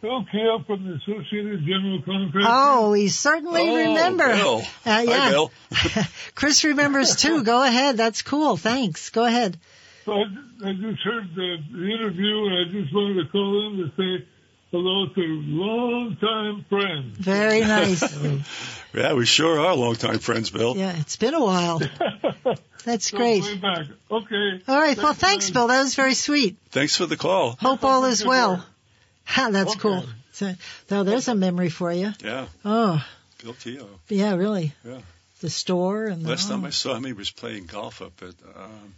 [0.00, 2.44] Bill Keel from the Associated General Contractors.
[2.48, 4.28] Oh, we certainly Oh, remember.
[4.34, 4.58] Bill.
[4.58, 4.62] Uh,
[5.06, 5.30] Hi.
[5.30, 5.52] Bill.
[6.34, 7.44] Chris remembers too.
[7.44, 7.98] Go ahead.
[7.98, 8.56] That's cool.
[8.56, 9.10] Thanks.
[9.10, 9.58] Go ahead.
[10.06, 10.22] So I,
[10.64, 14.26] I just heard the, the interview, and I just wanted to call in to say
[14.72, 17.18] hello to longtime friends.
[17.18, 18.02] Very nice.
[18.94, 20.76] Yeah, we sure are longtime friends, Bill.
[20.76, 21.80] Yeah, it's been a while.
[22.84, 23.42] That's Go great.
[23.42, 23.86] way back.
[24.10, 24.62] Okay.
[24.68, 24.98] All right.
[24.98, 25.54] Well, thanks, man.
[25.54, 25.66] Bill.
[25.68, 26.58] That was very sweet.
[26.72, 27.56] Thanks for the call.
[27.58, 28.62] Hope all is well.
[29.24, 29.78] Ha, that's Okay.
[29.80, 30.04] cool.
[30.32, 30.52] So,
[30.90, 32.12] now there's a memory for you.
[32.22, 33.02] Yeah, Oh,
[33.42, 33.88] Bill Keogh.
[34.08, 34.74] yeah, really.
[34.84, 34.98] Yeah.
[35.40, 38.34] The store and the, Last time I saw him, he was playing golf up at
[38.56, 38.94] um,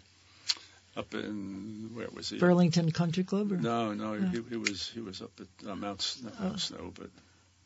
[0.97, 2.39] up in where was he?
[2.39, 6.17] Burlington Country Club or No, no, he, he was he was up at uh, Mount
[6.23, 6.59] not Mount Oh.
[6.59, 7.11] Snow, but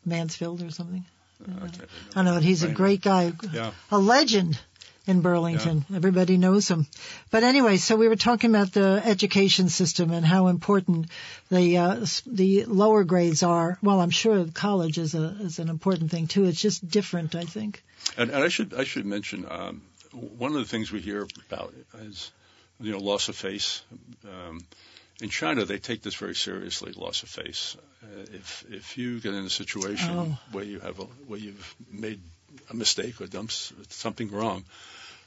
[0.05, 1.05] Mansfield or something.
[1.47, 1.69] uh,
[2.15, 2.21] I.
[2.21, 3.73] I know he's a great guy, Yeah.
[3.91, 4.59] a legend
[5.07, 5.85] in Burlington.
[5.95, 6.87] Everybody knows him.
[7.31, 11.07] But anyway, so we were talking about the education system and how important
[11.51, 13.79] the uh, s- the lower grades are.
[13.83, 16.45] Well, I'm sure college is a is an important thing too.
[16.45, 17.83] It's just different, I think.
[18.17, 21.73] And, and I should I should mention um, one of the things we hear about
[22.01, 22.31] is
[22.81, 23.83] you know loss of face.
[24.25, 24.65] Um,
[25.21, 26.93] in China, they take this very seriously.
[26.93, 27.77] Loss of face.
[28.03, 30.39] Uh, if if you get in a situation Oh.
[30.53, 32.21] where you have a where you've made
[32.71, 33.49] a mistake or done
[33.89, 34.65] something wrong,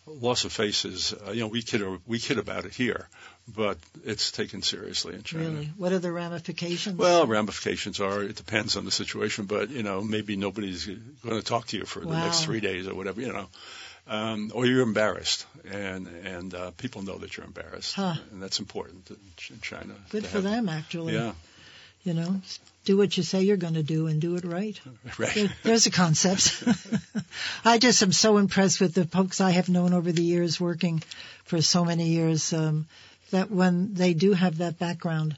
[0.08, 3.10] loss of face is uh, you know we kid we kid about it here,
[3.48, 5.50] but it's taken seriously in China.
[5.50, 6.96] Really, what are the ramifications?
[6.98, 11.44] Well, ramifications are it depends on the situation, but you know maybe nobody's going to
[11.44, 13.48] talk to you for the next three days or whatever, you know,
[14.08, 18.16] um, or you're embarrassed, and and uh, people know that you're embarrassed, Huh.
[18.32, 19.94] and that's important in Ch- in China.
[20.10, 21.14] good for them, actually.
[21.14, 21.34] Yeah,
[22.04, 22.42] You know,
[22.86, 24.80] do what you say you're going to do and do it right.
[25.20, 25.34] right.
[25.36, 26.64] There- There's a concept.
[27.66, 31.04] I just am so impressed with the folks I have known over the years working
[31.46, 32.88] for so many years um,
[33.32, 35.38] that when they do have that background,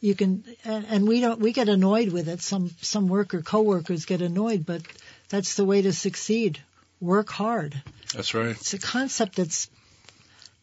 [0.00, 2.40] you can and, and we don't we get annoyed with it.
[2.42, 4.82] Some some worker coworkers get annoyed, but
[5.28, 6.58] that's the way to succeed.
[7.00, 7.80] Work hard.
[8.14, 8.50] That's right.
[8.50, 9.70] It's a concept that's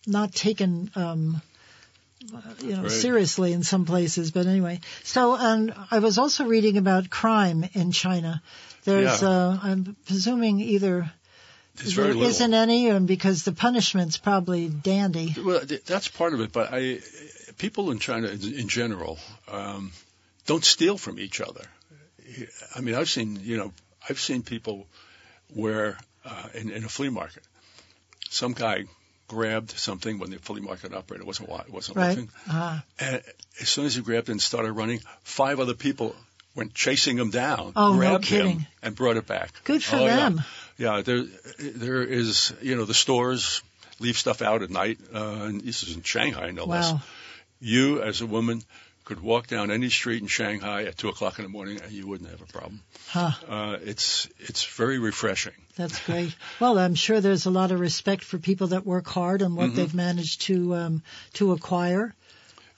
[0.05, 0.91] not taken.
[0.95, 1.41] Um,
[2.61, 2.91] you know, Right.
[2.91, 4.79] seriously in some places, but anyway.
[5.03, 8.41] So, um, I was also reading about crime in China.
[8.83, 9.29] There's, Yeah.
[9.29, 11.11] uh, I'm presuming either
[11.75, 15.35] there isn't any, and because the punishment's probably dandy.
[15.37, 16.99] Well, that's part of it, but I,
[17.57, 19.91] people in China in, in general um,
[20.47, 21.65] don't steal from each other.
[22.75, 23.73] I mean, I've seen, you know,
[24.09, 24.87] I've seen people
[25.53, 27.43] where uh, in, in a flea market,
[28.29, 28.83] some guy
[29.27, 32.09] grabbed something when the flea market operator wasn't wasn't Right.
[32.09, 33.21] looking, Uh, and
[33.61, 36.15] as soon as he grabbed it and started running, five other people
[36.55, 38.59] went chasing him down, Oh, grabbed kidding.
[38.61, 39.51] him, and brought it back.
[39.63, 40.43] good for Oh, them.
[40.77, 41.23] Yeah, there
[41.59, 43.61] there is you know the stores
[43.99, 46.91] leave stuff out at night, uh, and this is in Shanghai no less.
[46.91, 47.01] Wow.
[47.59, 48.61] You as a woman
[49.07, 52.05] could walk down any street in Shanghai at two o'clock in the morning and you
[52.05, 52.81] wouldn't have a problem.
[53.07, 53.31] Huh.
[53.47, 55.53] Uh, it's it's very refreshing.
[55.77, 56.35] That's great.
[56.59, 59.61] Well, I'm sure there's a lot of respect for people that work hard and Mm-hmm.
[59.61, 61.03] what they've managed to um,
[61.35, 62.13] to acquire.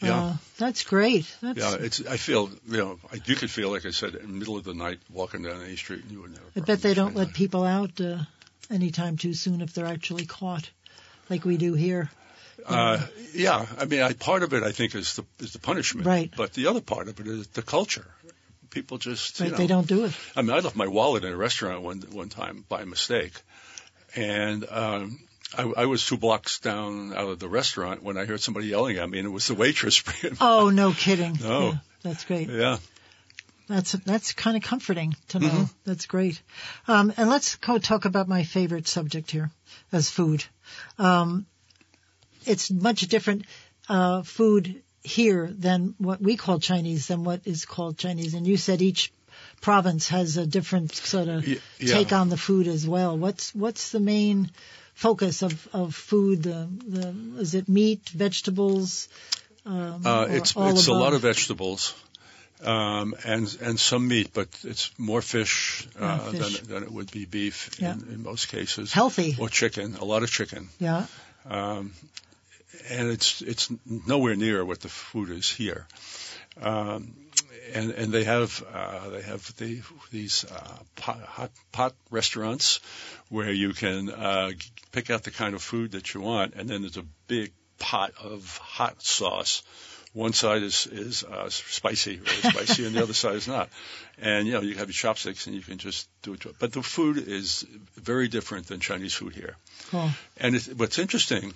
[0.02, 0.18] Yeah.
[0.18, 1.26] Uh, that's great.
[1.42, 2.06] That's, Yeah, it's.
[2.06, 4.64] I feel, you know, I, you could feel like I said in the middle of
[4.64, 6.48] the night walking down any street and you wouldn't have.
[6.56, 8.20] a I bet they don't let people out uh,
[8.70, 10.70] anytime too soon if they're actually caught,
[11.30, 12.12] like we do here.
[12.66, 16.06] Uh, yeah, I mean, I, part of it I think is the is the punishment,
[16.08, 16.32] Right.
[16.36, 18.06] But the other part of it is the culture.
[18.70, 19.48] People just, Right?
[19.48, 20.14] you know, They don't do it.
[20.36, 23.34] I mean, I left my wallet in a restaurant one one time by mistake,
[24.16, 25.20] and um,
[25.58, 28.98] I, I was two blocks down out of the restaurant when I heard somebody yelling
[28.98, 30.04] at me, and it was the waitress.
[30.42, 31.38] Oh, no kidding.
[31.42, 31.62] No.
[31.70, 32.50] Yeah, that's great.
[32.50, 32.78] yeah,
[33.68, 35.48] That's that's kind of comforting to know.
[35.48, 35.64] Mm-hmm.
[35.86, 36.40] That's great.
[36.88, 39.50] Um, and let's go talk about my favorite subject here,
[39.92, 40.44] as food.
[41.00, 41.48] Um,
[42.50, 43.46] it's much different
[43.88, 48.34] uh, food here than what we call Chinese than what is called Chinese.
[48.34, 49.12] And you said each
[49.62, 51.60] province has a different sort of yeah.
[51.80, 53.18] take on the food as well.
[53.18, 54.52] What's what's the main
[54.94, 56.44] focus of of food?
[56.44, 59.08] The, the is it meat, vegetables?
[59.66, 61.94] Um, uh, it's it's a lot of vegetables.
[62.62, 66.60] Um, and and some meat, but it's more fish, uh, fish.
[66.60, 67.94] Than, than it would be beef Yeah.
[67.94, 68.92] in, in most cases.
[68.92, 69.38] healthy.
[69.40, 70.68] or chicken, a lot of chicken.
[70.78, 71.06] Yeah.
[71.46, 71.94] um,
[72.90, 75.88] and it's it's nowhere near what the food is here.
[76.62, 77.16] Um,
[77.74, 82.80] and and they have uh, they have the, these uh, pot, hot pot restaurants
[83.30, 84.52] where you can uh,
[84.92, 88.14] pick out the kind of food that you want, and then there's a big pot
[88.22, 89.64] of hot sauce.
[90.14, 93.70] One side is is uh, spicy, really spicy, and the other side is not.
[94.20, 96.44] And you know you have your chopsticks, and you can just do it.
[96.60, 99.56] But the food is very different than Chinese food here.
[99.92, 100.10] Cool.
[100.38, 101.54] And it, what's interesting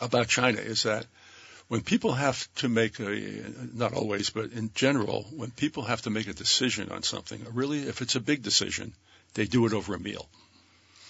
[0.00, 1.06] about China is that
[1.68, 6.10] when people have to make a, not always, but in general, when people have to
[6.10, 8.92] make a decision on something, really, if it's a big decision,
[9.34, 10.28] they do it over a meal.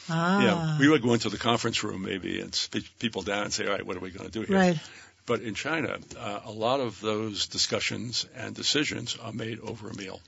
[0.09, 0.43] Ah.
[0.43, 3.67] Yeah, we would go into the conference room maybe and speak people down and say,
[3.67, 4.57] all right, what are we going to do here?
[4.57, 4.79] Right.
[5.27, 9.95] But in China, uh, a lot of those discussions and decisions are made over a
[9.95, 10.21] meal.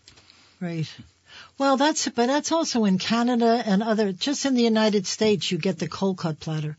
[0.60, 0.90] Right.
[1.58, 4.12] Well, that's but that's also in Canada and other.
[4.12, 6.76] Just in the United States, you get the cold cut platter.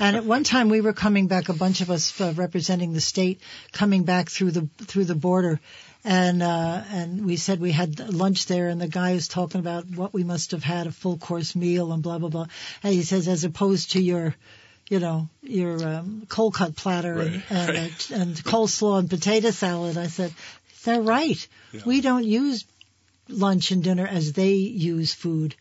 [0.00, 3.00] and at one time, we were coming back, a bunch of us uh, representing the
[3.00, 3.40] state,
[3.72, 5.60] coming back through the through the border,
[6.04, 9.86] and uh, and we said we had lunch there, and the guy was talking about
[9.86, 12.46] what we must have had a full course meal and blah blah blah.
[12.82, 14.34] And he says, as opposed to your
[14.88, 18.10] you know, your um, cold cut platter Right, and, and, right.
[18.10, 19.98] uh, and coleslaw and potato salad.
[19.98, 20.32] I said,
[20.84, 21.46] they're right.
[21.72, 21.82] Yeah.
[21.84, 22.64] We don't use
[23.28, 25.54] lunch and dinner as they use food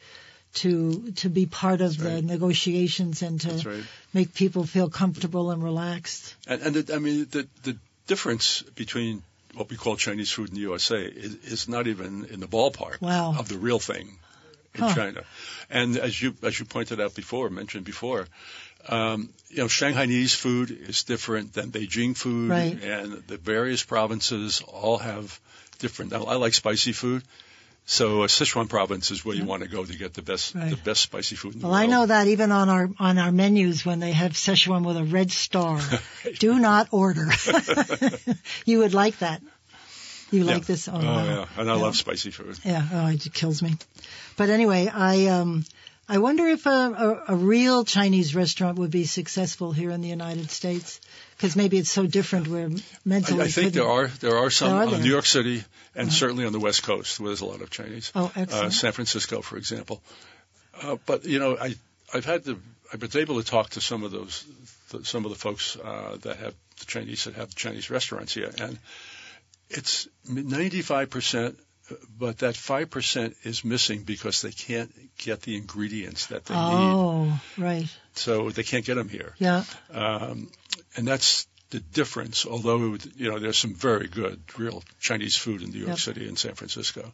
[0.55, 3.83] to to be part of the negotiations and to right.
[4.13, 6.35] make people feel comfortable and relaxed.
[6.47, 7.77] And, and the, I mean, the, the
[8.07, 9.21] difference between
[9.53, 13.01] what we call Chinese food in the USA is, is not even in the ballpark
[13.01, 13.35] Wow.
[13.37, 14.17] of the real thing
[14.73, 14.93] in Huh.
[14.95, 15.23] China.
[15.69, 18.27] And as you as you pointed out before, mentioned before,
[18.87, 22.81] um, you know, Shanghainese food is different than Beijing food, Right.
[22.81, 25.39] and the various provinces all have
[25.79, 26.11] different.
[26.11, 27.23] Now, I like spicy food.
[27.89, 30.69] So uh, Sichuan province is where you want to go to get the best Right.
[30.69, 33.31] the best spicy food in the Well, I know that even on our on our
[33.31, 35.79] menus when they have Szechuan with a red star,
[36.39, 37.29] do not order.
[38.65, 39.41] you would like that.
[40.31, 40.51] You Yeah.
[40.53, 40.89] like this?
[40.89, 41.25] Oh, Oh, wow.
[41.25, 41.81] yeah, and I Yeah.
[41.81, 42.59] love spicy food.
[42.65, 43.77] Yeah, oh, it kills me.
[44.35, 45.63] But anyway, I um,
[46.09, 46.69] I wonder if a,
[47.29, 50.99] a, a real Chinese restaurant would be successful here in the United States,
[51.37, 52.47] because maybe it's so different.
[52.47, 52.69] Where
[53.05, 54.99] mentally, I, I think there are there are some There are uh, there?
[54.99, 55.63] New York City
[55.95, 58.11] and certainly on the West Coast where there's a lot of Chinese.
[58.15, 58.73] Oh, Uh, excellent.
[58.73, 60.01] San Francisco, for example.
[60.81, 61.75] Uh, but you know, I
[62.13, 62.57] I've had the
[62.93, 64.45] I've been able to talk to some of those
[64.91, 68.51] th- some of the folks uh, that have the Chinese that have Chinese restaurants here,
[68.61, 68.77] and
[69.69, 71.59] it's 95 percent.
[72.19, 76.61] But that five percent is missing because they can't get the ingredients that they need,
[76.63, 77.87] Oh, right.
[78.13, 79.33] so they can't get them here.
[79.39, 79.63] Yeah.
[79.91, 80.49] Um,
[80.97, 82.45] and that's the difference.
[82.45, 85.99] Although you know there's some very good real Chinese food in New York Yep.
[85.99, 87.13] City and San Francisco,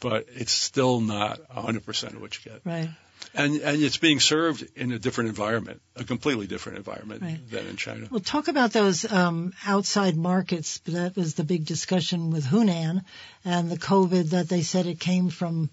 [0.00, 2.60] but it's still not 100% of what you get.
[2.64, 2.88] Right.
[3.34, 7.50] And and it's being served in a different environment, a completely different environment Right.
[7.50, 8.06] than in China.
[8.10, 10.78] Well, talk about those um, outside markets.
[10.86, 13.04] That was the big discussion with Hunan
[13.44, 15.70] and the COVID that they said it came from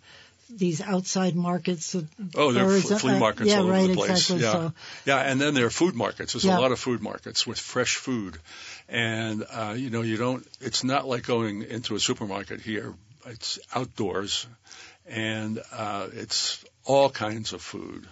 [0.49, 1.95] these outside markets.
[2.35, 4.09] Oh, there are flea markets yeah, all over right, the place.
[4.11, 4.43] Exactly.
[4.43, 4.73] Yeah, So,
[5.05, 6.33] yeah, and then there are food markets.
[6.33, 6.57] There's Yeah.
[6.57, 8.37] a lot of food markets with fresh food,
[8.87, 10.45] and uh, you know you don't.
[10.59, 12.93] It's not like going into a supermarket here.
[13.25, 14.47] It's outdoors,
[15.07, 18.07] and uh, it's all kinds of food,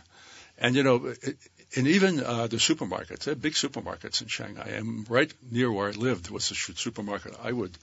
[0.57, 1.07] and you know.
[1.21, 1.37] It,
[1.75, 4.69] and even uh, the supermarkets, they have big supermarkets in Shanghai.
[4.77, 7.77] And right near where I lived was a supermarket I would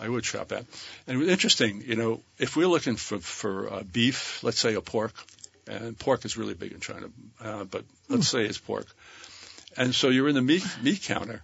[0.00, 0.64] I would shop at.
[1.06, 4.74] And it was interesting, you know, if we're looking for for uh, beef, let's say
[4.74, 5.12] a pork,
[5.66, 7.06] and pork is really big in China,
[7.42, 8.86] uh, but let's say it's pork,
[9.76, 11.42] and so you're in the meat meat counter,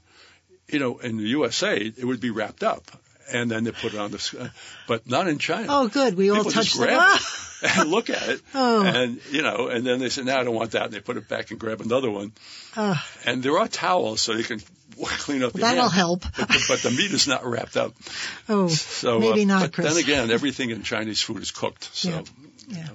[0.69, 2.85] you know, in the USA it would be wrapped up,
[3.33, 4.49] and then they put it on the, uh,
[4.87, 5.67] but not in China.
[5.71, 6.15] oh, good.
[6.17, 6.89] We all People just touched them.
[6.89, 8.85] grab it and look at it, Oh.
[8.85, 11.17] and you know, and then they say, "No, I don't want that," and they put
[11.17, 12.33] it back and grab another one,
[12.77, 14.61] Ah, and there are towels so you can
[15.05, 15.55] clean up.
[15.55, 16.23] your that'll help.
[16.23, 17.95] But the, but the meat is not wrapped up.
[18.49, 19.89] Oh, So maybe uh, not, But Chris.
[19.95, 21.89] then again, everything in Chinese food is cooked.
[21.95, 22.23] So Yeah.
[22.69, 22.89] Yeah.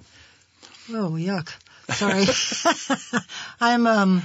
[0.89, 1.49] Oh, yuck.
[1.89, 3.21] Sorry.
[3.61, 4.21] I'm um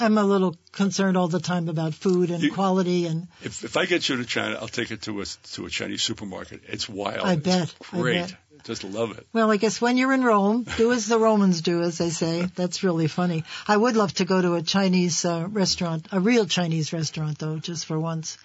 [0.00, 3.76] I'm a little concerned all the time about food and You- quality and if if
[3.76, 6.62] I get you to China, I'll take it to a to a Chinese supermarket.
[6.68, 7.20] It's wild.
[7.26, 7.74] I It's bet.
[7.92, 8.20] I Great.
[8.22, 8.34] bet.
[8.64, 9.26] Just love it.
[9.32, 12.48] well, I guess when you're in Rome, do as the Romans do, as they say.
[12.54, 13.44] That's really funny.
[13.66, 17.58] I would love to go to a Chinese uh, restaurant, a real Chinese restaurant, though,
[17.58, 18.38] just for once.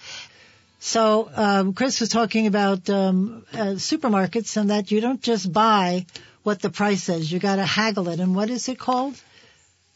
[0.80, 6.06] So, um, Chris was talking about um, uh, supermarkets and that you don't just buy
[6.44, 7.32] what the price says.
[7.32, 8.20] You got to haggle it.
[8.20, 9.20] And what is it called?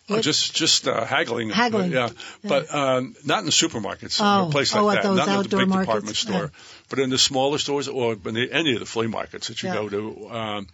[0.10, 1.50] Oh, just just uh, haggling.
[1.50, 1.91] Haggling.
[1.91, 2.10] Yeah.
[2.41, 2.50] Yeah.
[2.50, 4.19] But um, not in the supermarkets.
[4.22, 4.48] Oh.
[4.48, 5.10] a place Oh, like at that.
[5.10, 5.88] those not in the big markets?
[5.88, 6.51] department store.
[6.89, 9.70] But in the smaller stores or in the, any of the flea markets that you
[9.70, 9.76] Yeah.
[9.76, 10.30] go to.
[10.32, 10.68] Um,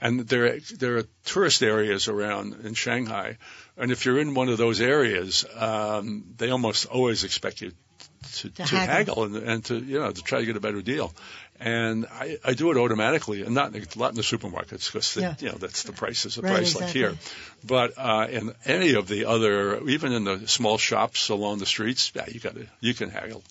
[0.00, 3.36] and there there are tourist areas around in Shanghai,
[3.76, 7.72] and if you're in one of those areas, um, they almost always expect you
[8.36, 8.86] to, To to haggle.
[8.86, 11.12] haggle and, and to you know to try to get a better deal.
[11.62, 15.34] And I, I do it automatically, and not a lot in the supermarkets because Yeah.
[15.40, 17.14] you know that's the price is the Right, price like here.
[17.62, 22.12] But uh, in any of the other, even in the small shops along the streets,
[22.14, 23.42] yeah, you got to you can haggle,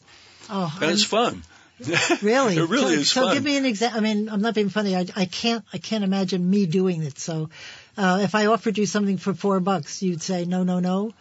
[0.50, 1.44] Oh, and it's fun.
[2.22, 2.58] Really?
[2.58, 3.36] it really so, is so fun.
[3.36, 4.00] give me an example.
[4.00, 4.96] I mean, I'm not being funny.
[4.98, 5.64] I, I can't.
[5.72, 7.20] I can't imagine me doing it.
[7.20, 7.50] So,
[7.96, 11.14] uh, if I offered you something for four bucks, you'd say no, no, no.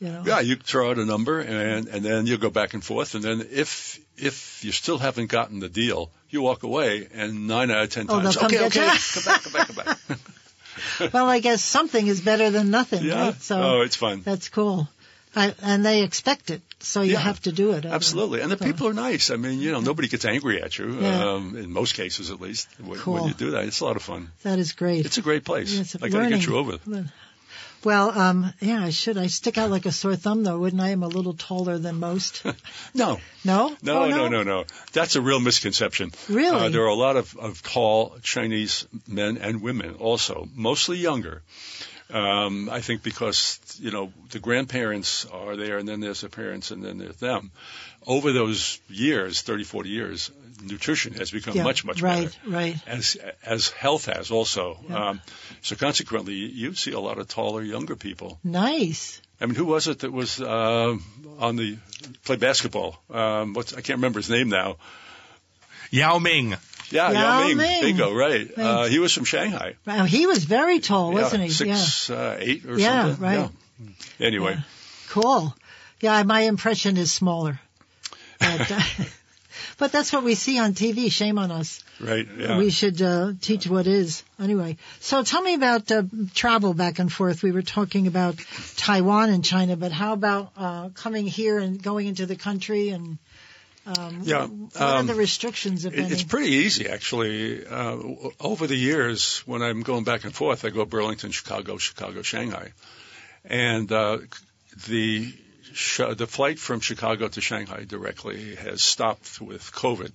[0.00, 0.22] You know.
[0.24, 3.24] Yeah, you throw out a number and and then you go back and forth, and
[3.24, 7.84] then if if you still haven't gotten the deal, you walk away, and nine out
[7.84, 9.98] of ten Oh, times, okay, okay, come back, come back, come back.
[11.12, 13.02] Well, I guess something is better than nothing.
[13.04, 13.26] yeah.
[13.26, 13.40] Right?
[13.42, 14.20] So oh, it's fun.
[14.22, 14.88] that's cool.
[15.34, 17.18] I, and they expect it, so you Yeah.
[17.20, 17.84] have to do it.
[17.86, 19.30] Absolutely, and the So- people are nice.
[19.30, 20.98] I mean, you know, nobody gets angry at you.
[21.00, 21.30] Yeah.
[21.32, 23.14] Um, in most cases, at least, when, Cool.
[23.14, 24.30] when you do that, it's a lot of fun.
[24.42, 25.04] That is great.
[25.06, 25.72] It's a great place.
[25.72, 26.78] Yes, I got to get you over.
[27.86, 29.16] Well, um, yeah, I should.
[29.16, 30.88] I stick out like a sore thumb, though, wouldn't I?
[30.88, 32.42] I'm a little taller than most.
[32.94, 33.76] No, No?
[33.80, 34.64] no, Oh, no, no, no.
[34.92, 36.10] That's a real misconception.
[36.28, 36.66] Really?
[36.66, 41.42] Uh, there are a lot of, of tall Chinese men and women also, mostly younger.
[42.10, 46.72] Um, I think because, you know, the grandparents are there and then there's the parents
[46.72, 47.52] and then there's them.
[48.04, 50.30] Over those years, 30, 40 years,
[50.62, 52.50] nutrition has become Yeah, much, much right, better.
[52.50, 52.74] right.
[52.74, 52.88] Right.
[52.88, 54.78] As, as health has also.
[54.88, 55.08] Yeah.
[55.10, 55.20] Um,
[55.62, 58.38] so consequently, you see a lot of taller, younger people.
[58.44, 59.20] Nice.
[59.40, 60.96] I mean, who was it that was uh,
[61.38, 61.76] on the
[62.24, 62.98] play basketball?
[63.10, 64.76] Um, what's I can't remember his name now.
[65.90, 66.56] Yao Ming.
[66.90, 67.56] Yeah, Yao Yao Ming.
[67.58, 67.82] Ming.
[67.82, 68.48] Bingo, right.
[68.56, 68.90] Uh, Right.
[68.90, 69.74] he was from Shanghai.
[69.86, 71.52] Wow, he was very tall, wasn't yeah, he?
[71.52, 73.22] Six, uh, eight or Yeah, something.
[73.24, 73.50] right.
[73.80, 74.26] Yeah.
[74.26, 74.62] Anyway, Yeah.
[75.08, 75.54] Cool.
[76.00, 77.60] Yeah, my impression is smaller.
[78.38, 78.80] But, uh,
[79.78, 81.10] but that's what we see on TV.
[81.10, 81.82] Shame on us.
[82.00, 82.26] right.
[82.38, 82.58] Yeah.
[82.58, 84.22] We should uh, teach what is.
[84.40, 86.02] Anyway, so tell me about uh,
[86.34, 87.42] travel back and forth.
[87.42, 88.36] We were talking about
[88.76, 93.18] Taiwan and China, but how about uh, coming here and going into the country and
[93.86, 96.12] um, Yeah, what are um, the restrictions, if It- any?
[96.12, 97.64] It's pretty easy, actually.
[97.66, 97.96] Uh,
[98.40, 102.72] over the years, when I'm going back and forth, I go Burlington, Chicago, Chicago, Shanghai,
[103.44, 104.18] and uh,
[104.88, 105.32] the
[105.72, 110.12] the flight from Chicago to Shanghai directly has stopped with COVID.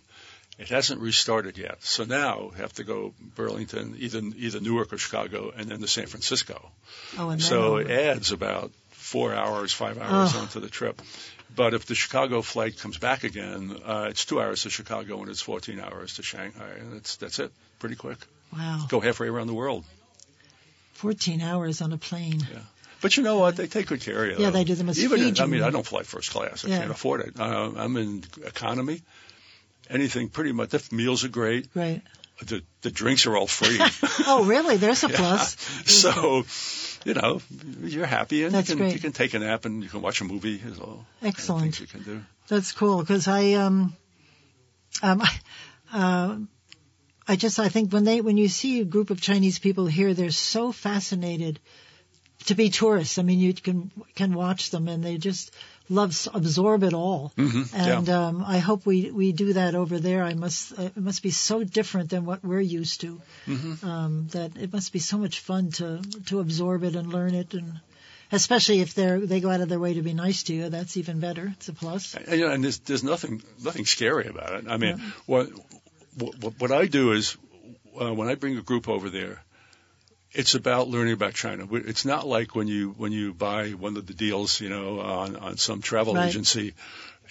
[0.60, 5.52] It hasn't restarted yet, so now have to go Burlington, either either Newark or Chicago,
[5.56, 6.72] and then to San Francisco.
[7.18, 10.39] oh, and So it adds about four hours, five hours Oh.
[10.41, 11.02] onto the trip.
[11.56, 15.30] But if the Chicago flight comes back again, uh, it's two hours to Chicago and
[15.30, 18.20] it's 14 hours to Shanghai, and it's that's it, pretty quick.
[18.54, 19.84] wow, Go halfway around the world.
[20.93, 22.45] 14 hours on a plane.
[23.02, 23.56] But you know what?
[23.56, 24.43] They take good care of you.
[24.45, 24.76] Yeah, they do.
[24.76, 25.39] They must Even in.
[25.39, 26.64] I mean, I don't fly first class.
[26.66, 26.80] I Yeah.
[26.80, 27.39] can't afford it.
[27.39, 29.02] Uh, I'm in economy.
[29.89, 30.70] Anything pretty much.
[30.70, 31.68] The meals are great.
[31.76, 32.02] Right.
[32.45, 33.80] The the drinks are all free.
[34.28, 34.78] Oh, really?
[34.78, 35.56] There's a plus.
[35.86, 36.45] so,
[37.06, 37.41] you know,
[37.84, 38.93] you're happy and That's you can great.
[38.93, 40.56] you can take a nap and you can watch a movie.
[40.56, 41.64] Is all Excellent.
[41.64, 42.22] things you can do.
[42.47, 43.95] That's cool because I um
[45.04, 45.22] um
[45.93, 46.38] uh,
[47.28, 50.14] I just I think when they when you see a group of Chinese people here,
[50.14, 51.60] they're so fascinated
[52.46, 53.18] to be tourists.
[53.18, 55.52] I mean, you can can watch them and they just
[55.89, 57.32] love absorb it all.
[57.36, 58.28] hmm And yeah.
[58.28, 60.24] um, I hope we we do that over there.
[60.24, 63.22] I must uh, it must be so different than what we're used to.
[63.48, 63.84] Mhm.
[63.84, 67.54] Um, that it must be so much fun to to absorb it and learn it
[67.54, 67.80] and.
[68.34, 70.96] Especially if they're they go out of their way to be nice to you, that's
[70.96, 71.52] even better.
[71.58, 72.16] It's a plus.
[72.16, 74.68] And, you know, and there's, there's nothing nothing scary about it.
[74.70, 75.50] I mean, what,
[76.18, 77.36] what what I do is
[78.00, 79.44] uh, when I bring a group over there,
[80.34, 81.68] it's about learning about China.
[81.72, 85.36] It's not like when you when you buy one of the deals, you know, on
[85.36, 86.30] on some travel Right.
[86.30, 86.74] agency,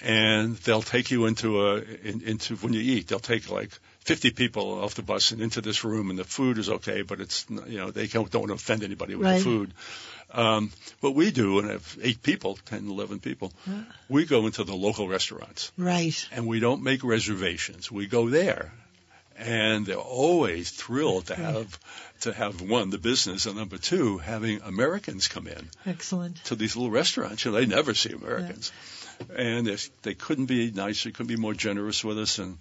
[0.02, 3.70] and they'll take you into a in, into when you eat, they'll take like
[4.04, 7.20] 50 people off the bus and into this room, and the food is okay, but
[7.20, 9.38] it's you know they don't, don't want to offend anybody with Right.
[9.38, 9.72] the food.
[10.32, 10.70] Um,
[11.00, 13.52] what we do, and I have eight people, 10, 11 people,
[14.08, 16.28] we go into the local restaurants Right.
[16.30, 17.90] and we don't make reservations.
[17.90, 18.72] We go there,
[19.40, 21.78] and they're always thrilled to have
[22.20, 26.36] to have one the business, and number two having Americans come in Excellent.
[26.44, 27.44] to these little restaurants.
[27.44, 28.70] You know, they never see Americans,
[29.34, 32.58] and they, they couldn't be nicer, couldn't be more generous with us, and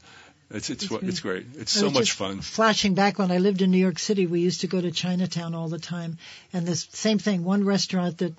[0.52, 1.46] it's it's That's it's great.
[1.56, 2.42] It's I so much fun.
[2.42, 5.54] Flashing back when I lived in New York City, we used to go to Chinatown
[5.54, 6.18] all the time,
[6.54, 7.44] and this same thing.
[7.44, 8.34] One restaurant that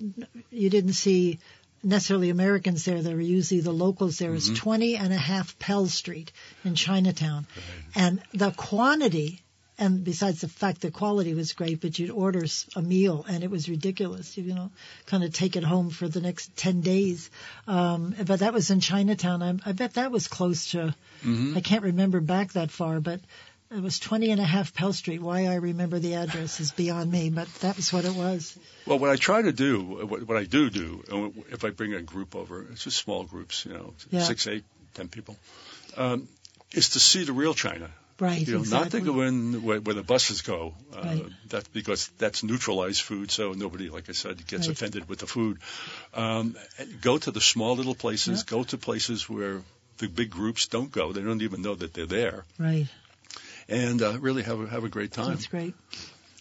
[0.49, 1.39] you didn't see
[1.83, 4.33] necessarily Americans there; there were usually the locals there.
[4.33, 6.31] Is 20 and a half Pell Street
[6.63, 7.47] in Chinatown,
[7.95, 9.41] and the quantity.
[9.77, 13.49] And besides the fact the quality was great, but you'd order a meal and it
[13.49, 14.37] was ridiculous.
[14.37, 14.71] You know,
[15.07, 17.31] kind of take it home for the next ten days.
[17.65, 19.41] Um, but that was in Chinatown.
[19.41, 20.93] I, I bet that was close to.
[21.23, 23.21] hmm I can't remember back that far, but
[23.73, 25.21] It was 20 and a half Pell Street.
[25.21, 28.57] Why I remember the address is beyond me, but that was what it was.
[28.85, 31.03] Well, what I try to do, what, what I do do,
[31.51, 34.23] if I bring a group over, it's just small groups, you know, Yeah.
[34.23, 35.37] six, eight, ten people,
[35.95, 36.27] um,
[36.73, 37.89] is to see the real China.
[38.19, 39.01] Right, You know, not to exactly.
[39.01, 40.75] go in where, where the buses go.
[40.93, 41.25] Uh, Right.
[41.49, 44.75] That's because that's neutralized food, so nobody, like I said, gets Right.
[44.75, 45.57] offended with the food.
[46.13, 46.55] Um,
[47.01, 48.43] go to the small little places.
[48.43, 49.63] Go to places where
[49.97, 51.13] the big groups don't go.
[51.13, 52.87] They don't even know that they're there, Right.
[53.69, 55.29] And uh, really have a, have a great time.
[55.29, 55.73] That's great.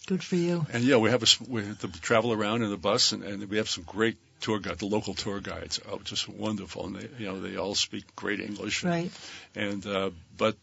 [0.07, 0.66] Good for you.
[0.73, 3.49] And yeah, we have a we have to travel around in the bus, and, and
[3.49, 5.81] we have some great tour guide, the local tour guides.
[5.89, 8.83] Oh, just wonderful, and they you know they all speak great English.
[8.83, 9.11] Right.
[9.55, 10.57] And uh, but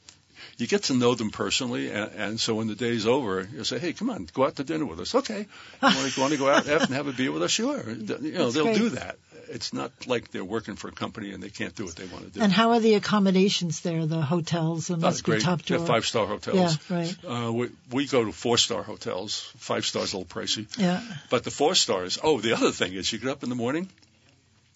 [0.58, 3.80] you get to know them personally, and, and so when the day's over, you say,
[3.80, 5.48] "Hey, come on, go out to dinner with us." Okay, you
[5.82, 7.52] want to, want to go out and have a beer with us?
[7.52, 7.84] Sure.
[7.98, 8.78] You know, That's they'll great.
[8.78, 9.18] do that.
[9.50, 12.26] It's not like they're working for a company and they can't do what they want
[12.26, 12.42] to do.
[12.42, 14.06] And how are the accommodations there?
[14.06, 15.42] The hotels and be great.
[15.42, 15.88] top They're drawer.
[15.88, 16.78] five star hotels.
[16.90, 17.16] Yeah, right.
[17.26, 19.40] Uh, we, we go to four star hotels.
[19.58, 20.68] Five stars a little pricey.
[20.78, 21.02] Yeah.
[21.30, 23.88] But the four stars, oh, the other thing is you get up in the morning,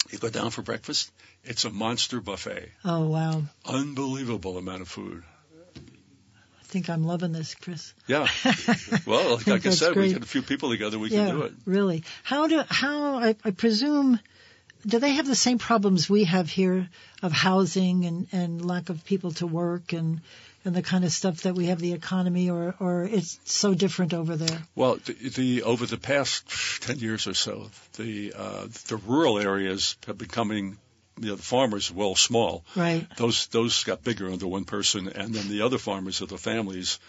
[0.09, 1.11] you go down for breakfast,
[1.43, 2.69] it's a monster buffet.
[2.85, 3.41] Oh wow.
[3.65, 5.23] Unbelievable amount of food.
[6.71, 7.93] I think I'm loving this, Chris.
[8.07, 8.27] Yeah.
[9.05, 10.07] Well, like, think I said, great.
[10.07, 11.53] we get a few people together, we yeah, can do it.
[11.65, 12.05] really.
[12.23, 14.19] How do how I, I presume
[14.85, 16.87] do they have the same problems we have here
[17.21, 20.21] of housing and and lack of people to work and
[20.63, 24.13] and the kind of stuff that we have the economy or or it's so different
[24.13, 24.61] over there.
[24.73, 29.97] Well, the, the over the past 10 years or so, the uh, the rural areas
[30.07, 30.77] have becoming,
[31.21, 32.63] you know, the farmers, well, small.
[32.75, 33.05] Right.
[33.17, 36.99] Those those got bigger under one person, and then the other farmers or the families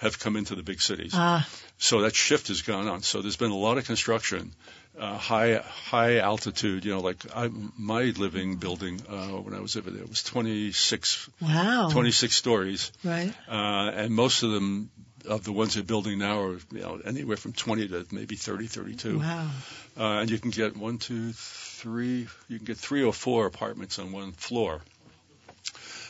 [0.00, 1.12] have come into the big cities.
[1.14, 1.46] Ah,
[1.78, 3.02] So that shift has gone on.
[3.02, 4.52] So there's been a lot of construction,
[4.98, 6.84] uh, high high altitude.
[6.84, 7.48] You know, like I,
[7.78, 11.88] my living building uh, when I was over there was 26 wow.
[11.92, 13.32] 26 stories, Right.
[13.48, 14.90] uh, and most of them
[15.24, 18.66] of the ones they're building now are you know anywhere from 20 to maybe 30,
[18.66, 19.18] 32.
[19.20, 19.50] Wow.
[19.96, 21.71] Uh, and you can get one, two, three.
[21.84, 24.80] You can get three or four apartments on one floor.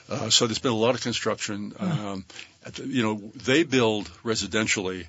[0.08, 1.72] Uh, so there's been a lot of construction.
[1.78, 2.24] Um,
[2.66, 3.14] at the, you know,
[3.44, 5.06] they build residentially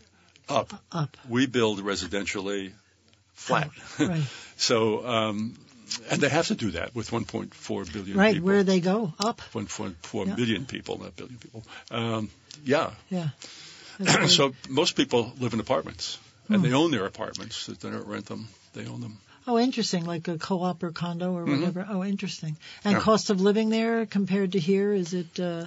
[0.50, 0.74] up.
[0.92, 1.18] Up.
[1.28, 2.72] We build residentially
[3.34, 3.70] flat.
[4.00, 4.24] Right.
[4.58, 5.56] so, um,
[6.10, 8.34] and they have to do that with 1.4 billion Right.
[8.36, 8.48] people.
[8.48, 9.42] Where they go up.
[9.54, 10.36] 1.4 Yeah.
[10.36, 11.64] million people, not billion people.
[11.92, 12.30] Um,
[12.66, 12.92] yeah.
[13.10, 13.30] Yeah.
[14.28, 16.18] So most people live in apartments,
[16.50, 16.64] and Hmm.
[16.64, 17.68] they own their apartments.
[17.68, 19.20] They don't rent them; they own them.
[19.46, 20.06] Oh, interesting.
[20.06, 21.86] Like a co-op or condo or whatever.
[21.90, 22.56] Oh, interesting.
[22.84, 23.00] And Mm-hmm.
[23.00, 23.04] Yeah.
[23.04, 25.40] cost of living there compared to here, is it?
[25.40, 25.66] Uh,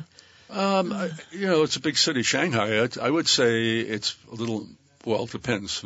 [0.49, 2.83] Um, I, you know, it's a big city, Shanghai.
[2.85, 4.67] I, I would say it's a little.
[5.05, 5.83] Well, it depends.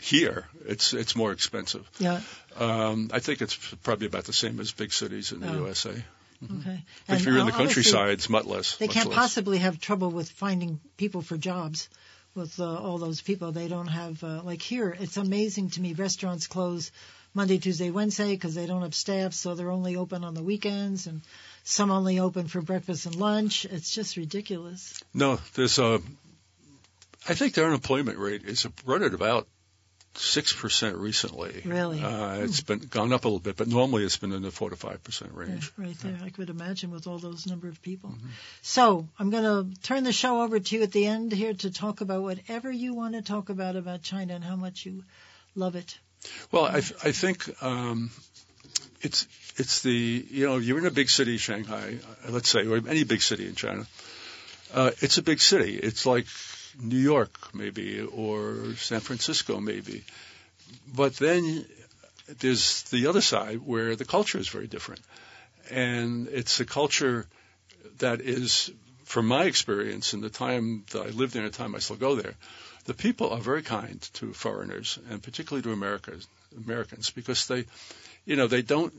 [0.00, 1.88] Here, it's it's more expensive.
[1.98, 2.20] yeah.
[2.58, 5.58] Um, I think it's probably about the same as big cities in the Oh.
[5.64, 5.90] USA.
[5.90, 6.84] Okay.
[7.08, 8.76] And If you're in the countryside, it's much less.
[8.76, 9.18] they much can't less.
[9.18, 11.88] possibly have trouble with finding people for jobs.
[12.34, 14.94] With uh, all those people, they don't have uh, like here.
[15.00, 15.94] It's amazing to me.
[15.94, 16.90] Restaurants close
[17.36, 21.06] Monday, Tuesday, Wednesday because they don't have staff, so they're only open on the weekends,
[21.06, 21.20] and
[21.64, 23.66] some only open for breakfast and lunch.
[23.66, 24.98] It's just ridiculous.
[25.12, 26.00] No, there's a.
[27.28, 29.46] I think their unemployment rate is run at about
[30.14, 31.60] six percent recently.
[31.66, 32.02] Really?
[32.02, 34.70] uh, it's been gone up a little bit, but normally it's been in the four
[34.70, 35.72] to five percent Yeah, range.
[35.76, 36.18] right there.
[36.24, 38.10] I could imagine with all those number of people.
[38.10, 38.28] Mm-hmm.
[38.62, 41.70] So I'm going to turn the show over to you at the end here to
[41.70, 45.04] talk about whatever you want to talk about about China and how much you
[45.54, 45.98] love it.
[46.50, 48.10] Well, I, th- I think um,
[49.00, 52.76] it's it's the you know you're in a big city, Shanghai, uh, let's say, or
[52.76, 53.86] any big city in China.
[54.74, 55.76] Uh, it's a big city.
[55.76, 56.26] It's like
[56.80, 60.04] New York, maybe, or San Francisco, maybe.
[60.94, 61.64] But then
[62.40, 65.00] there's the other side where the culture is very different,
[65.70, 67.26] and it's a culture
[67.98, 68.70] that is,
[69.04, 71.96] from my experience and the time that I lived there and the time I still
[71.96, 72.34] go there,
[72.86, 76.26] the people are very kind to foreigners and particularly to Americans,
[76.64, 77.64] Americans because they,
[78.24, 78.92] you know, they don't,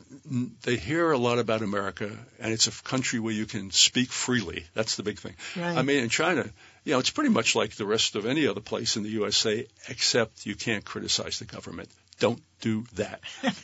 [0.61, 2.09] they hear a lot about America
[2.39, 4.65] and it's a country where you can speak freely.
[4.73, 5.35] That's the big thing.
[5.55, 5.77] Right.
[5.77, 6.45] I mean, in China,
[6.83, 9.65] you know, it's pretty much like the rest of any other place in the USA,
[9.89, 11.89] except you can't criticize the government.
[12.19, 13.21] Don't do that.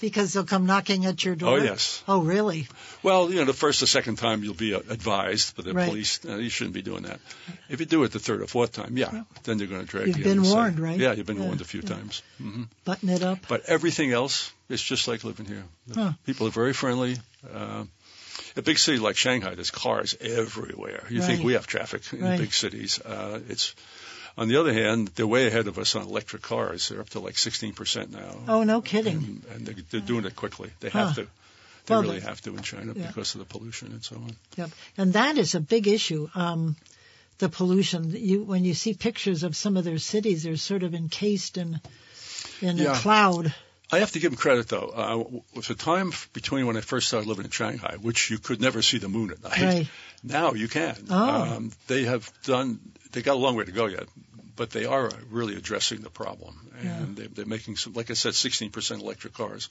[0.00, 1.54] Because they'll come knocking at your door.
[1.60, 2.02] Oh, yes.
[2.06, 2.66] Oh, really?
[3.02, 5.88] Well, you know, the first or second time you'll be uh, advised by the Right.
[5.88, 6.20] police.
[6.22, 7.20] Uh, you shouldn't be doing that.
[7.70, 10.08] If you do it the third or fourth time, yeah, then they're going to drag
[10.08, 10.24] You've you.
[10.24, 10.98] been and say- warned, right?
[10.98, 11.88] Yeah, you've been Yeah, warned a few yeah.
[11.94, 12.22] times.
[12.36, 13.38] hmm Button it up.
[13.48, 15.64] But everything else is just like living here.
[15.94, 16.12] Huh.
[16.26, 17.16] People are very friendly.
[17.50, 17.84] Uh,
[18.56, 21.04] a big city like Shanghai, there's cars everywhere.
[21.08, 22.38] You think we have traffic in Right.
[22.38, 23.00] big cities?
[23.00, 23.74] Uh, it's
[24.36, 26.88] on the other hand, they're way ahead of us on electric cars.
[26.88, 28.36] They're up to like 16% now.
[28.48, 29.16] Oh, no kidding.
[29.16, 30.70] And, and they're, they're doing it quickly.
[30.80, 31.06] They Huh.
[31.06, 31.22] have to.
[31.86, 33.06] They Well, really have to in China yeah.
[33.08, 34.36] because of the pollution and so on.
[34.56, 34.70] Yep.
[34.96, 36.28] And that is a big issue.
[36.34, 36.76] Um,
[37.38, 38.10] the pollution.
[38.10, 41.80] You when you see pictures of some of their cities, they're sort of encased in
[42.62, 42.96] in Yeah.
[42.96, 43.52] a cloud.
[43.92, 44.88] I have to give them credit though.
[44.88, 48.60] Uh, with the time between when I first started living in Shanghai, which you could
[48.60, 49.88] never see the moon at night, Right.
[50.22, 50.96] now you can.
[51.10, 51.42] Oh.
[51.56, 52.80] Um, they have done.
[53.14, 54.06] They got a long way to go yet,
[54.56, 57.92] but they are really addressing the problem, and they, they're making some.
[57.94, 59.68] Like I said, 16% electric cars,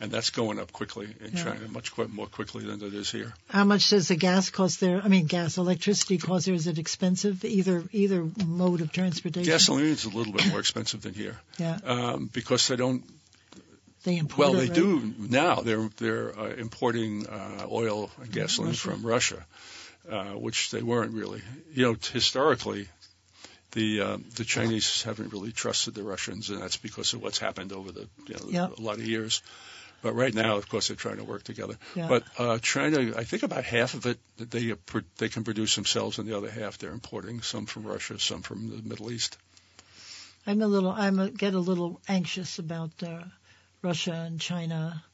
[0.00, 1.44] and that's going up quickly in Yeah.
[1.44, 3.32] China, much quite more quickly than it is here.
[3.48, 5.00] How much does the gas cost there?
[5.04, 6.54] I mean, gas, electricity cost there.
[6.54, 7.44] Is it expensive?
[7.44, 9.50] Either either mode of transportation.
[9.52, 13.04] Gasoline is a little bit more expensive than here Yeah, um, because they don't
[14.04, 14.74] they import Well, it, they right?
[14.74, 15.56] do now.
[15.60, 18.80] They're they're uh, importing uh, oil and gasoline Russia.
[18.90, 19.46] from Russia,
[20.10, 21.42] uh, which they weren't really.
[21.72, 22.88] You know, t- historically,
[23.72, 27.72] the uh, the Chinese haven't really trusted the Russians, and that's because of what's happened
[27.72, 28.68] over the you know, Yeah.
[28.76, 29.42] a lot of years.
[30.02, 31.76] But right now, of course, they're trying to work together.
[31.94, 32.08] Yeah.
[32.08, 36.18] But uh, China, I think about half of it they uh, they can produce themselves,
[36.18, 39.36] and the other half they're importing some from Russia, some from the Middle East.
[40.46, 43.24] I'm a little, I'm a, get a little anxious about uh,
[43.82, 45.04] Russia and China,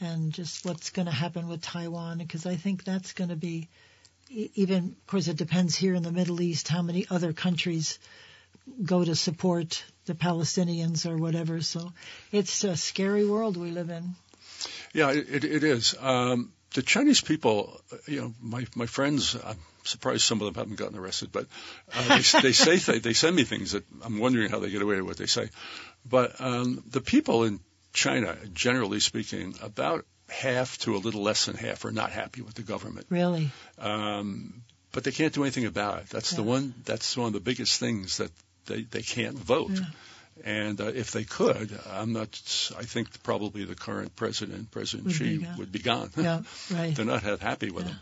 [0.00, 3.68] and just what's going to happen with Taiwan, because I think that's going to be,
[4.30, 7.98] even of course it depends here in the Middle East how many other countries
[8.84, 11.60] go to support the Palestinians or whatever.
[11.60, 11.92] So
[12.32, 14.14] it's a scary world we live in.
[14.92, 15.94] Yeah, it, it, is.
[16.00, 19.36] Um, the Chinese people, you know, my my friends.
[19.36, 21.46] I'm surprised some of them haven't gotten arrested, but
[21.94, 24.82] uh, they, they say th- they send me things that I'm wondering how they get
[24.82, 25.48] away with what they say.
[26.04, 27.60] But um, the people in
[27.92, 32.54] China, generally speaking, about half to a little less than half are not happy with
[32.54, 33.06] the government.
[33.10, 34.62] Really, Um,
[34.92, 36.08] but they can't do anything about it.
[36.10, 36.74] That's the one.
[36.84, 38.30] That's one of the biggest things that
[38.66, 39.70] they they can't vote.
[39.72, 39.80] Yeah.
[40.44, 42.28] And uh, if they could, I'm not.
[42.78, 45.56] I think probably the current president, President Would Xi, gone.
[45.58, 46.10] would be gone.
[46.16, 46.94] yeah, right.
[46.94, 47.90] They're not that happy with Yeah.
[47.92, 48.00] him.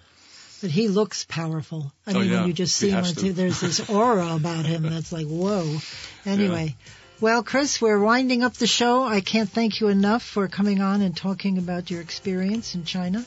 [0.63, 1.93] But he looks powerful.
[2.07, 2.39] I Oh, mean, yeah.
[2.41, 3.33] when you just see him, has on to.
[3.33, 5.79] There's this aura about him that's like, whoa.
[6.27, 6.77] Anyway,
[7.21, 9.05] well, Chris, we're winding up the show.
[9.05, 13.25] I can't thank you enough for coming on and talking about your experience in China.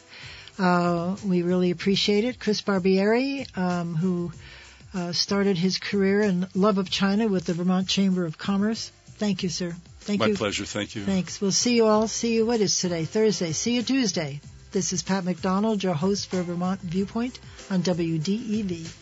[0.60, 2.40] Uh, we really appreciate it.
[2.40, 4.32] Chris Barbieri, um, who
[4.94, 8.92] uh, started his career in love of China with the Vermont Chamber of Commerce.
[9.18, 9.76] Thank you, sir.
[10.02, 10.34] Thank My you.
[10.34, 10.66] My pleasure.
[10.66, 11.04] Thank you.
[11.04, 11.42] Thanks.
[11.42, 12.08] We'll see you all.
[12.08, 12.46] See you.
[12.46, 13.06] What is today?
[13.06, 13.54] Thursday.
[13.54, 14.42] See you Tuesday.
[14.72, 17.40] This is Pat McDonald, your host for Vermont Viewpoint
[17.72, 18.99] on WDEV.